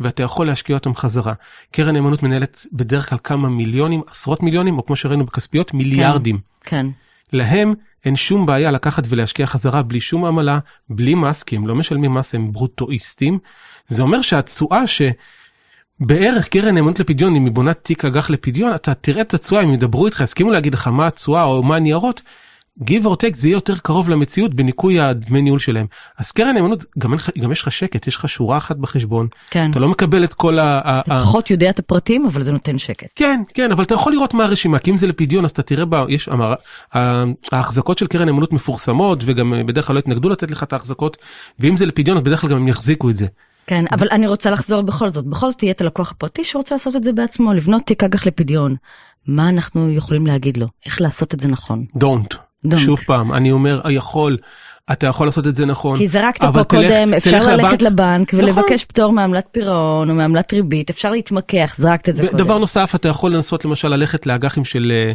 ואתה 0.00 0.22
יכול 0.22 0.46
להשקיע 0.46 0.76
אותם 0.76 0.94
חזרה. 0.94 1.32
קרן 1.72 1.94
נאמנות 1.94 2.22
מנהלת 2.22 2.66
בדרך 2.72 3.08
כלל 3.08 3.18
כמה 3.24 3.48
מיליונים, 3.48 4.02
עשרות 4.06 4.42
מיליונים, 4.42 4.78
או 4.78 4.86
כמו 4.86 4.96
שראינו 4.96 5.26
בכספיות, 5.26 5.74
מיליארדים. 5.74 6.38
כן. 6.60 6.86
להם 7.32 7.74
אין 8.04 8.16
שום 8.16 8.46
בעיה 8.46 8.70
לקחת 8.70 9.04
ולהשקיע 9.08 9.46
חזרה 9.46 9.82
בלי 9.82 10.00
שום 10.00 10.24
עמלה, 10.24 10.58
בלי 10.90 11.14
מס, 11.14 11.42
כי 11.42 11.56
הם 11.56 11.66
לא 11.66 11.74
משלמים 11.74 12.14
מס, 12.14 12.34
הם 12.34 12.52
ברוטואיסטים. 12.52 13.38
זה 13.88 14.02
אומר 14.02 14.22
שהתשואה 14.22 14.82
שבערך 14.86 16.48
קרן 16.48 16.74
נאמנות 16.74 17.00
לפדיון, 17.00 17.36
אם 17.36 17.44
היא 17.44 17.52
בונה 17.52 17.74
תיק 17.74 18.04
אג"ח 18.04 18.30
לפדיון, 18.30 18.74
אתה 18.74 18.94
תראה 18.94 19.22
את 19.22 19.34
התשואה, 19.34 19.62
אם 19.62 19.74
ידברו 19.74 20.06
איתך, 20.06 20.20
יסכימו 20.20 20.50
להגיד 20.50 20.74
לך 20.74 20.88
מה 20.88 21.06
התשואה 21.06 21.44
או 21.44 21.62
מה 21.62 21.76
הניירות, 21.76 22.22
give 22.82 23.04
or 23.04 23.12
take 23.12 23.34
זה 23.34 23.48
יהיה 23.48 23.56
יותר 23.56 23.78
קרוב 23.78 24.08
למציאות 24.08 24.54
בניכוי 24.54 25.00
הדמי 25.00 25.42
ניהול 25.42 25.58
שלהם. 25.58 25.86
אז 26.18 26.32
קרן 26.32 26.54
נאמנות, 26.54 26.84
גם, 26.98 27.14
גם 27.38 27.52
יש 27.52 27.62
לך 27.62 27.72
שקט, 27.72 28.06
יש 28.06 28.16
לך 28.16 28.28
שורה 28.28 28.58
אחת 28.58 28.76
בחשבון, 28.76 29.28
כן. 29.50 29.70
אתה 29.70 29.80
לא 29.80 29.88
מקבל 29.88 30.24
את 30.24 30.34
כל 30.34 30.58
ה... 30.58 30.80
ה- 30.84 31.00
ה- 31.10 31.22
פחות 31.22 31.50
יודע 31.50 31.70
את 31.70 31.78
הפרטים, 31.78 32.26
אבל 32.26 32.42
זה 32.42 32.52
נותן 32.52 32.78
שקט. 32.78 33.06
כן, 33.14 33.42
כן, 33.54 33.72
אבל 33.72 33.84
אתה 33.84 33.94
יכול 33.94 34.12
לראות 34.12 34.34
מה 34.34 34.44
הרשימה, 34.44 34.78
כי 34.78 34.90
אם 34.90 34.98
זה 34.98 35.06
לפדיון 35.06 35.44
אז 35.44 35.50
אתה 35.50 35.62
תראה 35.62 35.84
בה, 35.84 36.04
יש, 36.08 36.28
המר... 36.28 36.54
ה- 36.94 37.24
ההחזקות 37.52 37.98
של 37.98 38.06
קרן 38.06 38.26
נאמנות 38.26 38.52
מפורסמות, 38.52 39.22
וגם 39.26 39.54
אה, 39.54 39.64
בדרך 39.64 39.86
כלל 39.86 39.94
לא 39.94 39.98
יתנגדו 39.98 40.28
לתת 40.28 40.50
לך 40.50 40.62
את 40.62 40.72
ההחזקות, 40.72 41.16
ואם 41.58 41.76
זה 41.76 41.86
לפדיון 41.86 42.16
אז 42.16 42.22
בדרך 42.22 42.40
כלל 42.40 42.50
גם 42.50 42.56
הם 42.56 42.68
יחזיקו 42.68 43.10
את 43.10 43.16
זה. 43.16 43.26
כן, 43.66 43.84
אבל 43.92 44.08
אני 44.10 44.26
רוצה 44.26 44.50
לחזור 44.50 44.82
בכל 44.82 45.08
זאת. 45.08 45.24
בכל 45.26 45.50
זאת 45.50 45.62
יהיה 45.62 45.72
את 45.72 45.80
הלקוח 45.80 46.10
הפרטי 46.10 46.44
שרוצה 46.44 46.74
לעשות 46.74 46.96
את 46.96 47.04
זה 47.04 47.12
בעצמו, 47.12 47.52
לבנות 47.52 47.82
תיק 47.86 48.04
אג"ח 48.04 48.26
לפדיון. 48.26 48.76
מה 49.26 49.48
אנחנו 49.48 49.90
יכולים 49.90 50.26
להגיד 50.26 50.56
לו? 50.56 50.66
איך 50.86 51.00
לעשות 51.00 51.34
את 51.34 51.40
זה 51.40 51.48
נכון? 51.48 51.84
Don't. 51.98 52.49
Don't. 52.66 52.76
שוב 52.78 53.00
פעם, 53.06 53.32
אני 53.32 53.50
אומר, 53.52 53.80
יכול, 53.90 54.36
אתה 54.92 55.06
יכול 55.06 55.26
לעשות 55.26 55.46
את 55.46 55.56
זה 55.56 55.66
נכון. 55.66 55.98
כי 55.98 56.08
זרקת 56.08 56.40
פה 56.40 56.52
תלך- 56.52 56.66
קודם, 56.66 57.14
אפשר 57.14 57.30
תלך 57.38 57.46
ללכת 57.48 57.82
לבנק. 57.82 58.34
לבנק 58.34 58.34
נכון. 58.34 58.58
ולבקש 58.62 58.84
פטור 58.84 59.12
מעמלת 59.12 59.46
פירעון 59.52 60.10
או 60.10 60.14
מעמלת 60.14 60.52
ריבית, 60.52 60.90
אפשר 60.90 61.10
להתמקח, 61.10 61.74
זרקת 61.78 62.08
את 62.08 62.16
זה 62.16 62.22
קודם. 62.26 62.38
דבר 62.38 62.58
נוסף, 62.58 62.94
אתה 62.94 63.08
יכול 63.08 63.34
לנסות 63.34 63.64
למשל 63.64 63.88
ללכת 63.88 64.26
לאג"חים 64.26 64.64
של, 64.64 64.92
אה, 64.94 65.12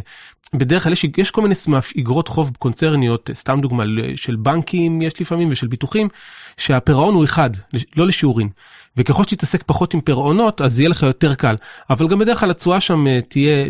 בדרך 0.58 0.84
כלל 0.84 0.92
יש, 0.92 1.06
יש 1.16 1.30
כל 1.30 1.42
מיני 1.42 1.54
סמף, 1.54 1.92
אגרות 1.98 2.28
חוב 2.28 2.50
קונצרניות, 2.58 3.30
סתם 3.32 3.60
דוגמה, 3.60 3.84
של 4.16 4.36
בנקים 4.36 5.02
יש 5.02 5.20
לפעמים 5.20 5.48
ושל 5.50 5.66
ביטוחים, 5.66 6.08
שהפירעון 6.56 7.14
הוא 7.14 7.24
אחד, 7.24 7.50
לא 7.96 8.06
לשיעורין. 8.06 8.48
וככל 8.96 9.22
שתתעסק 9.22 9.62
פחות 9.66 9.94
עם 9.94 10.00
פירעונות, 10.00 10.60
אז 10.60 10.80
יהיה 10.80 10.88
לך 10.88 11.02
יותר 11.02 11.34
קל. 11.34 11.54
אבל 11.90 12.08
גם 12.08 12.18
בדרך 12.18 12.40
כלל 12.40 12.50
התשואה 12.50 12.80
שם 12.80 13.06
אה, 13.06 13.20
תהיה, 13.28 13.64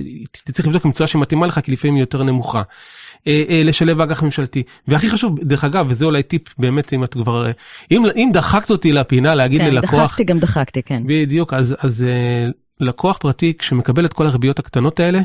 תצטרך 0.45 0.66
לבדוק 0.66 0.85
עם 0.85 0.92
תשואה 0.92 1.06
שמתאימה 1.09 1.47
לך, 1.47 1.61
כי 1.61 1.73
לפעמים 1.73 1.95
היא 1.95 2.02
יותר 2.02 2.23
נמוכה. 2.23 2.62
אה, 3.26 3.45
אה, 3.49 3.62
לשלב 3.64 4.00
אג"ח 4.00 4.23
ממשלתי. 4.23 4.62
והכי 4.88 5.11
חשוב, 5.11 5.40
דרך 5.40 5.64
אגב, 5.64 5.87
וזה 5.88 6.04
אולי 6.04 6.23
טיפ 6.23 6.42
באמת, 6.59 6.92
אם 6.92 7.04
את 7.04 7.14
כבר, 7.14 7.47
אה, 7.47 7.52
אם, 7.90 8.02
אם 8.16 8.30
דחקת 8.33 8.71
אותי 8.71 8.92
לפינה 8.92 9.35
להגיד 9.35 9.61
כן, 9.61 9.75
ללקוח, 9.75 10.04
דחקתי 10.04 10.25
גם 10.25 10.38
דחקתי, 10.38 10.83
כן. 10.83 11.02
בדיוק, 11.06 11.54
אז, 11.54 11.76
אז 11.80 12.04
לקוח 12.80 13.16
פרטי, 13.16 13.52
כשמקבל 13.59 14.04
את 14.04 14.12
כל 14.12 14.26
הריביות 14.26 14.59
הקטנות 14.59 15.00
האלה, 15.00 15.21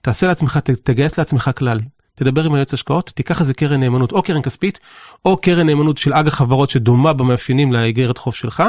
תעשה 0.00 0.26
לעצמך, 0.26 0.58
תגייס 0.82 1.18
לעצמך 1.18 1.50
כלל. 1.56 1.78
תדבר 2.14 2.44
עם 2.44 2.54
היועץ 2.54 2.74
השקעות, 2.74 3.12
תיקח 3.14 3.40
איזה 3.40 3.54
קרן 3.54 3.80
נאמנות, 3.80 4.12
או 4.12 4.22
קרן 4.22 4.42
כספית, 4.42 4.78
או 5.24 5.36
קרן 5.36 5.66
נאמנות 5.66 5.98
של 5.98 6.12
אג"ח 6.12 6.34
חברות 6.34 6.70
שדומה 6.70 7.12
במאפיינים 7.12 7.72
לאגרת 7.72 8.18
חוב 8.18 8.34
שלך, 8.34 8.62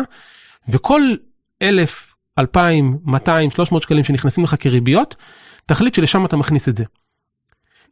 וכל 0.69 1.01
אלף, 1.61 2.13
אלפיים, 2.39 2.97
מאתיים, 3.05 3.51
שלוש 3.51 3.71
מאות 3.71 3.83
שקלים 3.83 4.03
שנכנסים 4.03 4.43
לך 4.43 4.55
כריביות, 4.59 5.15
תחליט 5.65 5.93
שלשם 5.93 6.25
אתה 6.25 6.37
מכניס 6.37 6.69
את 6.69 6.77
זה. 6.77 6.83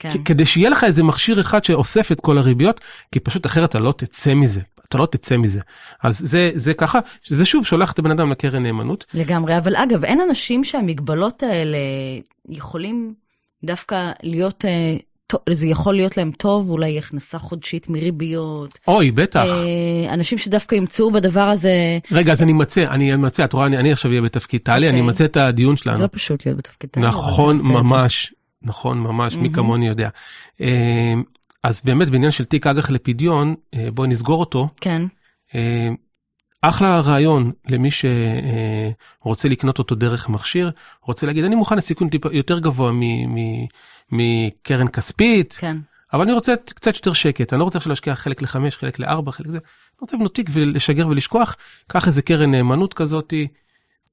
כן. 0.10 0.24
כדי 0.26 0.46
שיהיה 0.46 0.70
לך 0.70 0.84
איזה 0.84 1.04
מכשיר 1.04 1.42
אחד 1.42 1.64
שאוסף 1.64 2.12
את 2.12 2.22
כל 2.22 2.38
הריביות, 2.38 2.82
כי 3.12 3.20
פשוט 3.20 3.46
אחרת 3.46 3.70
אתה 3.70 3.80
לא 3.80 3.94
תצא 3.98 4.34
מזה, 4.34 4.62
אתה 4.90 4.98
לא 4.98 5.06
תצא 5.06 5.38
מזה. 5.38 5.60
אז 6.04 6.20
זה, 6.20 6.52
זה 6.56 6.74
ככה, 6.74 7.00
שזה 7.22 7.46
שוב 7.46 7.66
שולח 7.66 7.92
את 7.92 8.00
הבן 8.00 8.12
אדם 8.12 8.32
לקרן 8.32 8.64
נאמנות. 8.64 9.06
לגמרי, 9.14 9.58
אבל 9.58 9.76
אגב, 9.76 10.06
אין 10.06 10.22
אנשים 10.30 10.64
שהמגבלות 10.64 11.44
האלה 11.44 11.78
יכולים 12.50 13.14
דווקא 13.64 14.12
להיות, 14.24 14.66
אה, 14.66 14.98
זה 15.50 15.68
יכול 15.68 15.96
להיות 15.96 16.18
להם 16.18 16.32
טוב, 16.32 16.70
אולי 16.70 16.98
הכנסה 16.98 17.40
חודשית 17.40 17.90
מריביות. 17.90 18.80
אוי, 18.88 19.12
בטח. 19.12 19.46
אה, 19.46 20.14
אנשים 20.14 20.38
שדווקא 20.38 20.76
ימצאו 20.76 21.12
בדבר 21.12 21.42
הזה, 21.42 21.72
רגע, 22.12 22.32
אז 22.32 22.44
אני 22.44 22.52
אמצא, 22.52 22.84
אני 22.84 23.14
אמצא, 23.14 23.46
את 23.46 23.54
רואה, 23.54 23.66
אני, 23.66 23.78
אני 23.78 23.92
עכשיו 23.92 24.12
אהיה 24.12 24.22
בתפקיד, 24.22 24.62
תעלי, 24.64 24.90
אני 24.90 25.00
אוקיי. 25.00 25.10
אמצא 25.10 25.26
את 25.26 25.38
הדיון 25.38 25.78
שלנו. 25.78 25.98
זה 25.98 26.04
לא 26.04 26.10
פשוט 26.12 26.46
להיות 26.46 26.58
בתפקיד. 26.58 26.90
אבל 26.98 27.08
נכון, 27.08 27.56
זה. 27.56 27.70
ממש, 27.70 28.34
נכון, 28.64 29.00
ממש, 29.00 29.36
מי. 29.36 29.52
כמוני 29.54 29.88
יודע. 29.88 30.10
אה, 30.62 31.14
אז 31.64 31.82
באמת 31.84 32.10
בעניין 32.10 32.32
של 32.32 32.46
תיק 32.46 32.68
אג"ח 32.68 32.92
לפדיון, 32.92 33.56
אה, 33.74 33.88
בואי 33.94 34.08
נסגור 34.08 34.40
אותו. 34.40 34.70
כן, 34.82 35.02
אה, 35.56 35.90
אחלה 36.62 37.00
רעיון 37.00 37.52
למי 37.70 37.90
שרוצה 37.92 39.48
לקנות 39.48 39.80
אותו 39.80 39.96
דרך 39.96 40.30
מכשיר, 40.30 40.72
רוצה 41.02 41.26
להגיד, 41.26 41.44
אני 41.44 41.56
מוכן 41.56 41.78
לסיכון 41.78 42.10
טיפה 42.10 42.30
יותר 42.32 42.60
גבוה 42.60 42.92
מקרן 44.12 44.88
כספית, 44.88 45.58
כן. 45.60 45.78
אבל 46.14 46.22
אני 46.22 46.32
רוצה 46.32 46.54
קצת 46.56 46.96
יותר 46.96 47.14
שקט, 47.14 47.54
אני 47.54 47.60
לא 47.60 47.64
רוצה 47.64 47.78
עכשיו 47.78 47.90
להשקיע 47.90 48.16
חלק 48.16 48.42
לחמש, 48.42 48.76
חלק 48.76 49.00
לארבע, 49.00 49.32
חלק 49.32 49.48
זה, 49.48 49.58
אני 49.58 49.98
רוצה 50.02 50.16
לבנות 50.16 50.36
תיק 50.36 50.50
ולשגר 50.54 51.08
ולשכוח, 51.08 51.56
קח 51.88 52.08
איזה 52.08 52.22
קרן 52.22 52.52
נאמנות 52.52 52.94
כזאתי, 52.94 53.48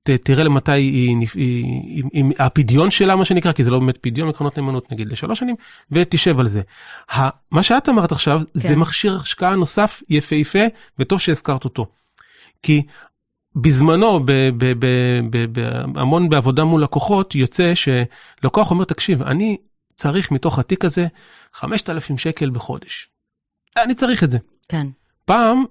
תראה 0.02 0.45
למתי 0.45 0.73
היא, 0.73 1.09
היא, 1.09 1.26
היא, 1.35 2.02
היא, 2.12 2.25
הפדיון 2.38 2.90
שלה 2.90 3.17
מה 3.17 3.25
שנקרא, 3.25 3.52
כי 3.52 3.64
זה 3.64 3.71
לא 3.71 3.78
באמת 3.78 3.99
פדיון 3.99 4.28
מקרנות 4.28 4.59
נאמנות 4.59 4.93
נגיד 4.93 5.09
לשלוש 5.09 5.38
שנים, 5.38 5.55
ותשב 5.93 6.40
על 6.40 6.49
זה. 6.49 6.61
ה, 7.12 7.28
מה 7.50 7.62
שאת 7.62 7.88
אמרת 7.88 8.12
עכשיו, 8.12 8.40
כן. 8.40 8.61
זה. 8.61 8.76
מכשיר 8.76 9.19
השקעה 9.23 9.57
נוסף 9.57 10.02
יפהפה, 10.09 10.59
וטוב 10.99 11.21
שהזכרת 11.21 11.64
אותו. 11.64 11.87
כי 12.62 12.83
בזמנו, 13.57 14.21
ב- 14.21 14.25
ב- 14.33 14.73
ב- 14.78 15.21
ב- 15.31 15.61
ב- 15.61 15.99
המון 15.99 16.28
בעבודה 16.28 16.64
מול 16.64 16.83
לקוחות, 16.83 17.35
יוצא 17.35 17.73
שלקוח 17.75 18.71
אומר, 18.71 18.85
תקשיב, 18.85 19.23
אני 19.23 19.57
צריך 19.95 20.31
מתוך 20.31 20.59
התיק 20.59 20.85
הזה 20.85 21.07
5,000 21.55 22.19
שקל 22.19 22.50
בחודש. 22.50 23.09
אני 23.76 23.95
צריך 23.95 24.25
את 24.25 24.31
זה. 24.31 24.38
כן, 24.69 24.87
פעם, 25.25 25.64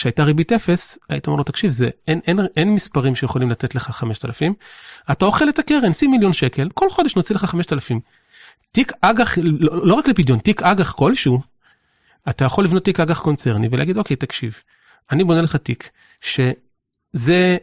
כשהייתה 0.00 0.24
ריבית 0.24 0.52
אפס, 0.52 0.98
היית 1.08 1.26
אומר 1.26 1.36
לו, 1.38 1.44
תקשיב, 1.44 1.70
זה, 1.70 1.88
אין, 2.08 2.20
אין, 2.26 2.40
אין 2.56 2.74
מספרים 2.74 3.16
שיכולים 3.16 3.50
לתת 3.50 3.74
לך 3.74 3.90
5,000, 3.90 4.54
אתה 5.12 5.24
אוכל 5.24 5.48
את 5.48 5.58
הקרן, 5.58 5.92
שים 5.92 6.10
מיליון 6.10 6.32
שקל, 6.32 6.68
כל 6.74 6.90
חודש 6.90 7.16
נוציא 7.16 7.34
לך 7.34 7.44
5,000. 7.44 8.00
תיק 8.72 8.92
אג"ח, 9.00 9.38
לא, 9.38 9.86
לא 9.86 9.94
רק 9.94 10.08
לפדיון, 10.08 10.38
תיק 10.38 10.62
אג"ח 10.62 10.92
כלשהו, 10.92 11.40
אתה 12.28 12.44
יכול 12.44 12.64
לבנות 12.64 12.84
תיק 12.84 13.00
אג"ח 13.00 13.20
קונצרני 13.20 13.68
ולהגיד, 13.70 13.96
אוקיי, 13.96 14.16
תקשיב, 14.16 14.60
אני 15.12 15.24
בונה 15.24 15.42
לך 15.42 15.56
תיק, 15.56 15.90
שזה, 16.20 17.56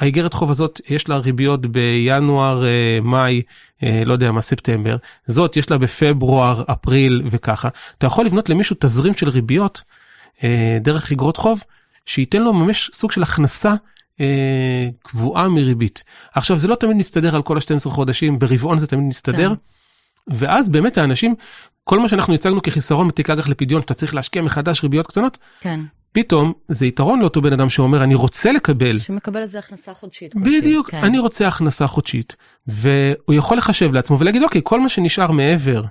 האיגרת 0.00 0.34
חוב 0.34 0.50
הזאת, 0.50 0.80
יש 0.88 1.08
לה 1.08 1.16
ריביות 1.16 1.66
בינואר, 1.66 2.64
אה, 2.64 2.98
מאי, 3.02 3.42
אה, 3.82 4.02
לא 4.06 4.12
יודע 4.12 4.32
מה, 4.32 4.40
ספטמבר, 4.40 4.96
זאת 5.26 5.56
יש 5.56 5.70
לה 5.70 5.78
בפברואר, 5.78 6.64
אפריל 6.66 7.22
וככה. 7.30 7.68
אתה 7.98 8.06
יכול 8.06 8.26
לבנות 8.26 8.48
למישהו 8.48 8.76
תזרים 8.80 9.14
של 9.14 9.28
ריביות, 9.28 9.82
דרך 10.80 11.12
אגרות 11.12 11.36
חוב, 11.36 11.62
שייתן 12.06 12.42
לו 12.42 12.52
ממש 12.52 12.90
סוג 12.94 13.12
של 13.12 13.22
הכנסה 13.22 13.74
אה, 14.20 14.88
קבועה 15.02 15.48
מריבית. 15.48 16.04
עכשיו, 16.34 16.58
זה 16.58 16.68
לא 16.68 16.74
תמיד 16.74 16.96
מסתדר 16.96 17.36
על 17.36 17.42
כל 17.42 17.56
ה-12 17.56 17.90
חודשים, 17.90 18.38
ברבעון 18.38 18.78
זה 18.78 18.86
תמיד 18.86 19.04
מסתדר, 19.04 19.48
כן. 19.48 20.34
ואז 20.36 20.68
באמת 20.68 20.98
האנשים, 20.98 21.34
כל 21.84 22.00
מה 22.00 22.08
שאנחנו 22.08 22.34
הצגנו 22.34 22.62
כחיסרון 22.62 23.08
בתיק 23.08 23.30
אג"ח 23.30 23.48
לפדיון, 23.48 23.82
שאתה 23.82 23.94
צריך 23.94 24.14
להשקיע 24.14 24.42
מחדש 24.42 24.82
ריביות 24.82 25.06
קטנות, 25.06 25.38
כן. 25.60 25.80
פתאום 26.12 26.52
זה 26.68 26.86
יתרון 26.86 27.20
לאותו 27.20 27.42
בן 27.42 27.52
אדם 27.52 27.70
שאומר 27.70 28.04
אני 28.04 28.14
רוצה 28.14 28.52
לקבל. 28.52 28.98
שמקבל 28.98 29.42
איזה 29.42 29.58
הכנסה 29.58 29.94
חודשית. 29.94 30.34
בדיוק, 30.34 30.90
כן. 30.90 31.04
אני 31.04 31.18
רוצה 31.18 31.48
הכנסה 31.48 31.86
חודשית. 31.86 32.36
והוא 32.66 33.34
יכול 33.34 33.58
לחשב 33.58 33.92
לעצמו 33.92 34.18
ולהגיד 34.18 34.42
אוקיי 34.42 34.60
כל 34.64 34.80
מה 34.80 34.88
שנשאר 34.88 35.30
מעבר. 35.30 35.82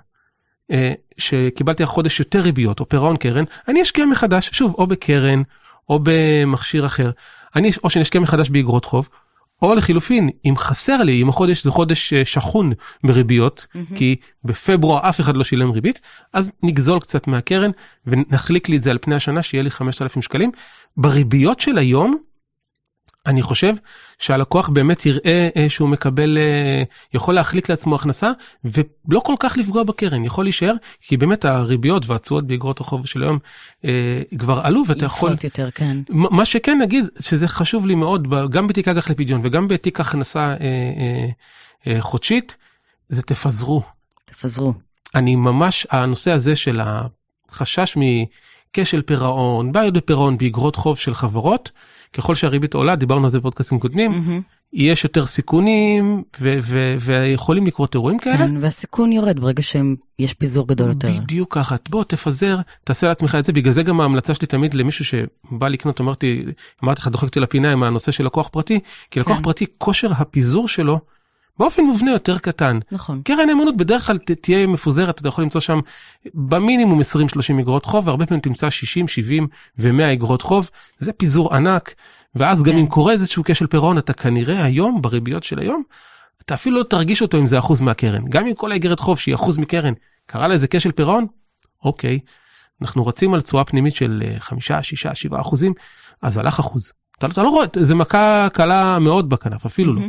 אה, 0.72 0.94
שקיבלתי 1.18 1.84
החודש 1.84 2.20
יותר 2.20 2.40
ריביות 2.40 2.80
או 2.80 2.90
פירעון 2.90 3.18
קרן 3.18 3.44
אני 3.68 3.82
אשקיע 3.82 4.06
מחדש 4.06 4.50
שוב 4.54 4.76
או 4.78 4.88
בקרן 4.88 5.42
או 5.90 6.00
במכשיר 6.04 6.86
אחר 6.86 7.12
אני 7.56 7.72
או 7.84 7.90
שאני 7.90 8.04
אשקיע 8.04 8.22
מחדש 8.22 8.50
באגרות 8.50 8.86
חוב 8.86 9.10
או 9.62 9.76
לחילופין 9.76 10.30
אם 10.46 10.54
חסר 10.58 11.04
לי 11.04 11.22
אם 11.22 11.30
החודש 11.30 11.64
זה 11.64 11.72
חודש 11.72 12.14
אה, 12.14 12.26
שחון 12.26 12.74
בריביות 13.04 13.68
מהמם. 13.76 13.86
כי 13.96 14.16
בפברואר 14.44 15.10
אף 15.10 15.22
אחד 15.22 15.38
לא 15.38 15.44
שילם 15.44 15.72
ריבית 15.72 16.02
אז 16.34 16.52
נגזול 16.64 17.00
קצת 17.00 17.28
מהקרן 17.28 17.72
ונחליק 18.08 18.70
לי 18.70 18.78
את 18.78 18.84
זה 18.84 18.92
על 18.92 18.98
פני 19.02 19.16
השנה 19.16 19.44
שיהיה 19.44 19.64
לי 19.64 19.72
5,000 19.72 20.22
שקלים 20.22 20.52
בריביות 20.98 21.60
של 21.60 21.78
היום. 21.78 22.18
אני 23.26 23.42
חושב 23.42 23.74
שהלקוח 24.20 24.70
באמת 24.70 25.06
יראה 25.06 25.50
אה, 25.58 25.70
שהוא 25.70 25.90
מקבל, 25.90 26.38
אה, 26.38 26.84
יכול 27.14 27.34
להחליק 27.34 27.70
לעצמו 27.70 27.96
הכנסה 27.96 28.32
ולא 28.64 29.20
כל 29.20 29.34
כך 29.40 29.58
לפגוע 29.58 29.84
בקרן, 29.84 30.26
יכול 30.26 30.46
להישאר, 30.46 30.74
כי 31.02 31.18
באמת 31.18 31.46
הריביות 31.46 32.10
והתשואות 32.10 32.48
באגרות 32.48 32.80
החוב 32.80 33.06
של 33.06 33.24
היום 33.24 33.40
אה, 33.86 34.22
כבר 34.38 34.62
עלו 34.64 34.84
ואתה 34.88 35.06
יכול, 35.06 35.36
יותר, 35.44 35.70
כן. 35.76 35.98
מה 36.10 36.46
שכן 36.46 36.82
נגיד 36.82 37.06
שזה 37.20 37.48
חשוב 37.48 37.86
לי 37.86 37.96
מאוד 37.96 38.50
גם 38.50 38.68
בתיק 38.68 38.88
אג"ח 38.88 39.10
לפדיון 39.10 39.42
וגם 39.44 39.68
בתיק 39.68 40.00
הכנסה 40.00 40.56
חודשית, 42.00 42.56
זה 43.08 43.22
תפזרו. 43.22 43.82
תפזרו. 44.26 44.74
אני 45.16 45.36
ממש, 45.36 45.88
הנושא 45.92 46.32
הזה 46.32 46.56
של 46.56 46.80
החשש 47.50 47.98
מכשל 47.98 49.02
פירעון, 49.02 49.72
בעיות 49.72 49.94
בפירעון 49.94 50.38
באגרות 50.38 50.76
חוב 50.76 50.98
של 50.98 51.14
חברות, 51.14 51.72
ככל 52.18 52.36
שהריבית 52.36 52.74
עולה, 52.74 52.96
דיברנו 52.96 53.26
על 53.26 53.32
זה 53.32 53.40
בפודקאסטים 53.40 53.80
קודמים, 53.80 54.12
מהמם. 54.12 54.42
יש 54.74 55.04
יותר 55.04 55.26
סיכונים 55.26 56.24
ויכולים 57.00 57.68
לקרות 57.68 57.94
אירועים 57.94 58.20
כאלה. 58.20 58.38
כן, 58.38 58.58
והסיכון 58.62 59.12
יורד 59.12 59.40
ברגע 59.40 59.62
שיש 59.62 60.34
פיזור 60.34 60.68
גדול 60.68 60.90
יותר. 60.90 61.12
בדיוק 61.12 61.54
ככה, 61.54 61.76
בוא 61.90 62.04
תפזר, 62.04 62.58
תעשה 62.84 63.08
לעצמך 63.08 63.36
את 63.40 63.46
זה, 63.46 63.54
בגלל 63.54 63.74
זה 63.74 63.84
גם 63.84 64.02
ההמלצה 64.02 64.36
שלי 64.36 64.48
תמיד 64.48 64.74
למישהו 64.74 65.06
שבא 65.06 65.68
לקנות, 65.68 66.02
אמרתי, 66.02 66.46
אמרתי 66.84 67.02
לך, 67.02 67.08
דוחקתי 67.08 67.40
לפינה 67.40 67.72
עם 67.72 67.84
הנושא 67.84 68.12
של 68.12 68.26
לקוח 68.26 68.48
פרטי, 68.48 68.80
כי 69.12 69.20
לקוח 69.20 69.38
כן. 69.38 69.44
פרטי, 69.44 69.66
כושר 69.78 70.12
הפיזור 70.12 70.68
שלו, 70.68 71.00
באופן 71.60 71.84
מובנה 71.84 72.12
יותר 72.12 72.38
קטן. 72.38 72.80
נכון. 72.92 73.22
קרן 73.24 73.48
נאמנות 73.48 73.78
בדרך 73.78 74.08
כלל 74.08 74.18
ת- 74.18 74.32
תהיה 74.32 74.68
מפוזרת, 74.68 75.22
אתה 75.22 75.28
יכול 75.28 75.44
למצוא 75.44 75.62
שם 75.62 75.80
במינימום 76.34 77.00
20-30 77.00 77.04
אגרות 77.62 77.86
חוב, 77.86 78.08
והרבה 78.08 78.26
פעמים 78.26 78.42
תמצא 78.42 78.70
60, 78.70 79.08
70 79.08 79.48
ו-100 79.78 80.14
אגרות 80.14 80.42
חוב, 80.42 80.70
זה 80.98 81.14
פיזור 81.14 81.56
ענק, 81.56 81.94
ואז 82.36 82.64
גם 82.64 82.72
כן. 82.74 82.78
אם 82.80 82.88
קורה 82.88 83.14
איזשהו 83.14 83.44
כשל 83.46 83.68
פירעון, 83.68 83.98
אתה 83.98 84.14
כנראה 84.14 84.64
היום, 84.64 85.02
בריביות 85.02 85.44
של 85.44 85.60
היום, 85.60 85.84
אתה 86.46 86.54
אפילו 86.54 86.80
לא 86.80 86.84
תרגיש 86.84 87.22
אותו 87.22 87.38
אם 87.38 87.48
זה 87.48 87.60
אחוז 87.60 87.82
מהקרן. 87.82 88.26
גם 88.30 88.48
אם 88.48 88.54
כל 88.54 88.72
האגרת 88.72 89.00
חוב 89.00 89.20
שהיא 89.20 89.36
אחוז 89.36 89.58
מקרן, 89.58 89.94
קרה 90.26 90.48
לה 90.48 90.54
איזה 90.54 90.68
כשל 90.68 90.92
פירעון, 90.92 91.26
אוקיי, 91.84 92.20
אנחנו 92.82 93.06
רצים 93.08 93.34
על 93.34 93.42
תשואה 93.42 93.64
פנימית 93.64 93.96
של 93.96 94.24
אה, 94.26 94.36
חמישה, 94.40 94.84
שישה, 94.84 95.16
שבעה 95.16 95.42
אחוזים, 95.42 95.74
אז 96.22 96.38
הלך 96.38 96.60
אחוז. 96.60 96.92
אתה, 97.18 97.28
אתה 97.28 97.44
לא 97.44 97.50
רואה, 97.50 97.66
זה 97.80 97.96
מכה 97.96 98.48
קלה 98.54 99.00
מאוד 99.00 99.30
בכנף, 99.30 99.66
אפילו 99.66 99.94
לא. 99.94 100.02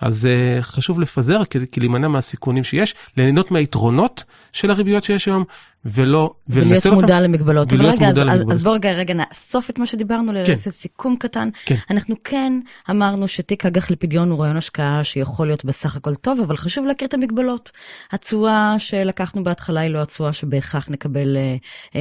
אז 0.00 0.28
uh, 0.28 0.62
חשוב 0.62 1.00
לפזר 1.00 1.44
כדי 1.44 1.66
להימנע 1.76 2.08
מהסיכונים 2.08 2.64
שיש, 2.64 2.94
ליהנות 3.16 3.50
מהיתרונות 3.50 4.24
של 4.52 4.70
הריביות 4.70 5.04
שיש 5.04 5.28
היום, 5.28 5.44
ולא, 5.84 6.30
ולהיות 6.48 6.70
ולנצל 6.70 6.88
אותם. 6.88 7.00
מודע 7.00 7.20
למגבלות. 7.20 7.72
ולהיות 7.72 7.94
רגע, 7.94 8.08
אז, 8.08 8.18
מודע 8.18 8.22
אז, 8.32 8.38
למגבלות. 8.38 8.52
אז 8.52 8.62
בוא 8.64 8.74
רגע, 8.74 8.92
רגע 8.92 9.14
נאסוף 9.14 9.70
את 9.70 9.78
מה 9.78 9.86
שדיברנו, 9.86 10.32
כן. 10.32 10.50
לעשות 10.50 10.72
סיכום 10.72 11.16
קטן. 11.16 11.48
כן. 11.64 11.74
אנחנו 11.90 12.14
כן 12.24 12.52
אמרנו 12.90 13.28
שתיק 13.28 13.66
אג"ח 13.66 13.90
לפדיון 13.90 14.30
הוא 14.30 14.40
רעיון 14.40 14.56
השקעה 14.56 15.04
שיכול 15.04 15.46
להיות 15.46 15.64
בסך 15.64 15.96
הכל 15.96 16.14
טוב, 16.14 16.40
אבל 16.40 16.56
חשוב 16.56 16.86
להכיר 16.86 17.08
את 17.08 17.14
המגבלות. 17.14 17.70
התשואה 18.12 18.74
שלקחנו 18.78 19.44
בהתחלה 19.44 19.80
היא 19.80 19.90
לא 19.90 20.02
התשואה 20.02 20.32
שבהכרח 20.32 20.88
נקבל 20.90 21.36
אה, 21.36 21.56
אה, 21.96 22.00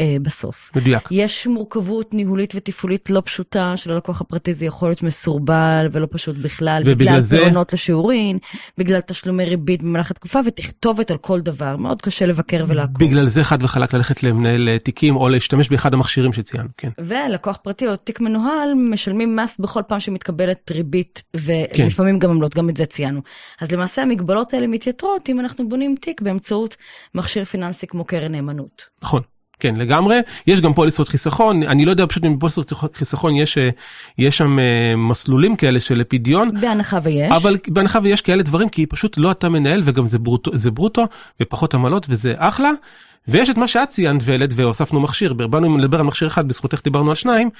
אה, 0.00 0.16
בסוף. 0.22 0.70
מדויק. 0.76 1.08
יש 1.10 1.46
מורכבות 1.46 2.14
ניהולית 2.14 2.52
ותפעולית 2.56 3.10
לא 3.10 3.22
פשוטה 3.24 3.72
של 3.76 3.90
הלקוח 3.90 4.20
הפרטי, 4.20 4.54
זה 4.54 4.66
יכול 4.66 4.88
להיות 4.88 5.02
מסורבל 5.02 5.88
ולא 5.92 6.06
פשוט 6.10 6.36
בכלל, 6.36 6.82
ובגלל 6.86 6.94
בגלל 6.94 7.20
זה- 7.20 7.36
פירעונות 7.36 7.72
לשיעורין, 7.72 8.38
בגלל 8.78 9.00
תשלומי 9.00 9.44
ריבית 9.44 9.82
במהלך 9.82 10.10
התקופה 10.10 10.40
ותכתובת 10.46 11.10
על 11.10 11.16
כל 11.16 11.40
דבר, 11.40 11.76
מאוד 11.76 12.02
קשה 12.02 12.26
לבקר 12.26 12.64
ולעקוב. 12.68 13.11
בגלל 13.12 13.26
זה 13.26 13.44
חד 13.44 13.62
וחלק 13.62 13.94
ללכת 13.94 14.22
למנהל 14.22 14.68
אה, 14.68 14.78
תיקים 14.78 15.16
או 15.16 15.28
להשתמש 15.28 15.68
באחד 15.68 15.94
המכשירים 15.94 16.32
שציינו, 16.32 16.68
כן. 16.76 16.88
ולקוח 16.98 17.56
פרטי 17.62 17.86
או 17.88 17.96
תיק 17.96 18.20
מנוהל 18.20 18.74
משלמים 18.74 19.36
מס 19.36 19.58
בכל 19.58 19.82
פעם 19.88 20.00
שמתקבלת 20.00 20.70
ריבית 20.70 21.22
כן. 21.32 21.82
ולפעמים 21.84 22.18
גם 22.18 22.30
עמלות, 22.30 22.54
גם 22.54 22.68
את 22.68 22.76
זה 22.76 22.86
ציינו. 22.86 23.20
אז 23.60 23.72
למעשה 23.72 24.02
המגבלות 24.02 24.54
האלה 24.54 24.66
מתייתרות 24.66 25.28
אם 25.28 25.40
אנחנו 25.40 25.68
בונים 25.68 25.94
תיק 26.00 26.20
באמצעות 26.20 26.76
מכשיר 27.14 27.44
פיננסי 27.44 27.86
כמו 27.86 28.04
קרן 28.04 28.32
נאמנות. 28.32 28.82
נכון. 29.02 29.22
כן 29.62 29.76
לגמרי 29.76 30.20
יש 30.46 30.60
גם 30.60 30.74
פוליסות 30.74 31.08
חיסכון 31.08 31.62
אני 31.62 31.84
לא 31.84 31.90
יודע 31.90 32.06
פשוט 32.08 32.24
אם 32.24 32.36
בפוליסות 32.36 32.72
חיסכון 32.94 33.36
יש 33.36 33.58
אה, 33.58 33.68
יש 34.18 34.38
שם 34.38 34.58
אה, 34.58 34.94
מסלולים 34.96 35.56
כאלה 35.56 35.80
של 35.80 36.02
פדיון 36.08 36.60
בהנחה 36.60 36.98
ויש. 37.02 37.32
אבל 37.32 37.56
בהנחה 37.68 37.98
ויש 38.02 38.20
כאלה 38.20 38.42
דברים 38.42 38.68
כי 38.68 38.86
פשוט 38.86 39.18
לא 39.18 39.30
אתה 39.30 39.48
מנהל 39.48 39.82
וגם 39.84 40.06
זה 40.06 40.18
ברוטו 40.18 40.50
זה 40.54 40.70
ברוטו 40.70 41.04
ופחות 41.42 41.74
עמלות 41.74 42.06
וזה 42.08 42.34
אחלה. 42.36 42.70
ויש 43.28 43.50
את 43.50 43.56
מה 43.58 43.68
שאת 43.68 43.88
ציינת 43.88 44.20
והעלית 44.24 44.50
והוספנו 44.54 45.00
מכשיר 45.00 45.32
באנו 45.32 45.78
לדבר 45.78 45.98
על 46.00 46.06
מכשיר 46.06 46.28
אחד 46.28 46.48
בזכותך 46.48 46.80
דיברנו 46.84 47.10
על 47.10 47.16
שניים 47.16 47.50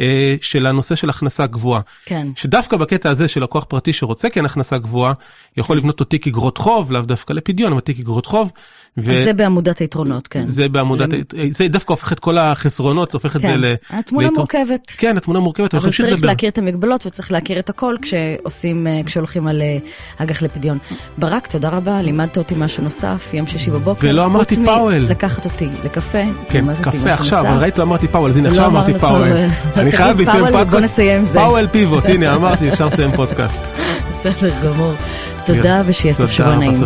אה, 0.00 0.34
של 0.42 0.66
הנושא 0.66 0.94
של 0.94 1.10
הכנסה 1.10 1.46
גבוהה 1.46 1.80
כן. 2.04 2.26
שדווקא 2.36 2.76
בקטע 2.76 3.10
הזה 3.10 3.28
של 3.28 3.42
לקוח 3.42 3.64
פרטי 3.64 3.92
שרוצה 3.92 4.30
כן 4.30 4.44
הכנסה 4.44 4.78
גבוהה 4.78 5.12
יכול 5.56 5.76
לבנות 5.76 6.00
לו 6.00 6.06
תיק 6.06 6.26
אגרות 6.26 6.58
חוב 6.58 6.92
לאו 6.92 7.02
דווקא 7.02 7.32
לפדיון 7.32 7.72
אבל 7.72 7.80
תיק 7.80 8.00
אגרות 8.00 8.26
חוב. 8.26 8.50
ו- 8.98 9.24
זה 9.24 9.32
בעמודת 9.32 9.78
היתרונות, 9.78 10.28
כן. 10.28 10.46
זה 10.46 10.68
בעמודת, 10.68 11.08
זה 11.50 11.68
דווקא 11.68 11.92
הופך 11.92 12.12
את 12.12 12.18
כל 12.18 12.38
החסרונות, 12.38 13.12
הופך 13.12 13.36
את 13.36 13.40
זה 13.40 13.46
כן. 13.48 13.60
ל... 13.60 13.74
התמונה 13.90 14.26
ליתר- 14.28 14.38
מורכבת. 14.40 14.92
כן, 14.96 15.16
התמונה 15.16 15.40
מורכבת, 15.40 15.74
אבל 15.74 15.82
צריך 15.82 16.00
לדבר. 16.00 16.26
להכיר 16.26 16.48
את 16.48 16.58
המגבלות 16.58 17.06
וצריך 17.06 17.32
להכיר 17.32 17.58
את 17.58 17.70
הכל 17.70 17.96
כשעושים, 18.02 18.86
אה, 18.86 19.00
כשהולכים 19.06 19.46
על 19.46 19.62
אה, 19.62 19.78
אג"ח 20.18 20.42
לפדיון. 20.42 20.78
ברק, 21.18 21.46
תודה 21.46 21.68
רבה, 21.68 22.02
לימדת 22.02 22.38
אותי 22.38 22.54
משהו 22.56 22.82
נוסף, 22.84 23.30
יום 23.32 23.46
שישי 23.46 23.70
בבוקר. 23.70 24.08
ולא 24.08 24.24
אמרתי 24.24 24.56
פאוול. 24.64 25.11
לקחת 25.12 25.44
אותי 25.44 25.68
לקפה, 25.84 26.18
כן, 26.48 26.64
קפה 26.82 27.12
עכשיו. 27.12 27.48
אבל 27.48 27.58
ראית 27.62 27.78
לא 27.78 27.82
אמרתי 27.82 28.08
פאוול, 28.08 28.30
אז 28.30 28.36
הנה 28.36 28.48
ולא 28.48 28.56
עכשיו 28.56 28.70
אמרתי 28.70 28.94
פאוול. 28.94 29.28
אני 29.76 29.92
חייב 29.92 30.20
לסיים 30.20 30.44
פודקאסט. 30.52 31.00
פאוול 31.34 31.66
pivot, 31.66 32.04
הנה 32.04 32.34
אמרתי, 32.34 32.68
אפשר 32.68 32.86
לסיים 32.86 33.16
פודקאסט. 33.16 33.60
בסדר 34.10 34.50
גמור. 34.64 34.92
תודה 35.46 35.82
ושיהיה 35.86 36.14
סוף 36.14 36.30
שבוע 36.30 36.56
נעים. 36.56 36.84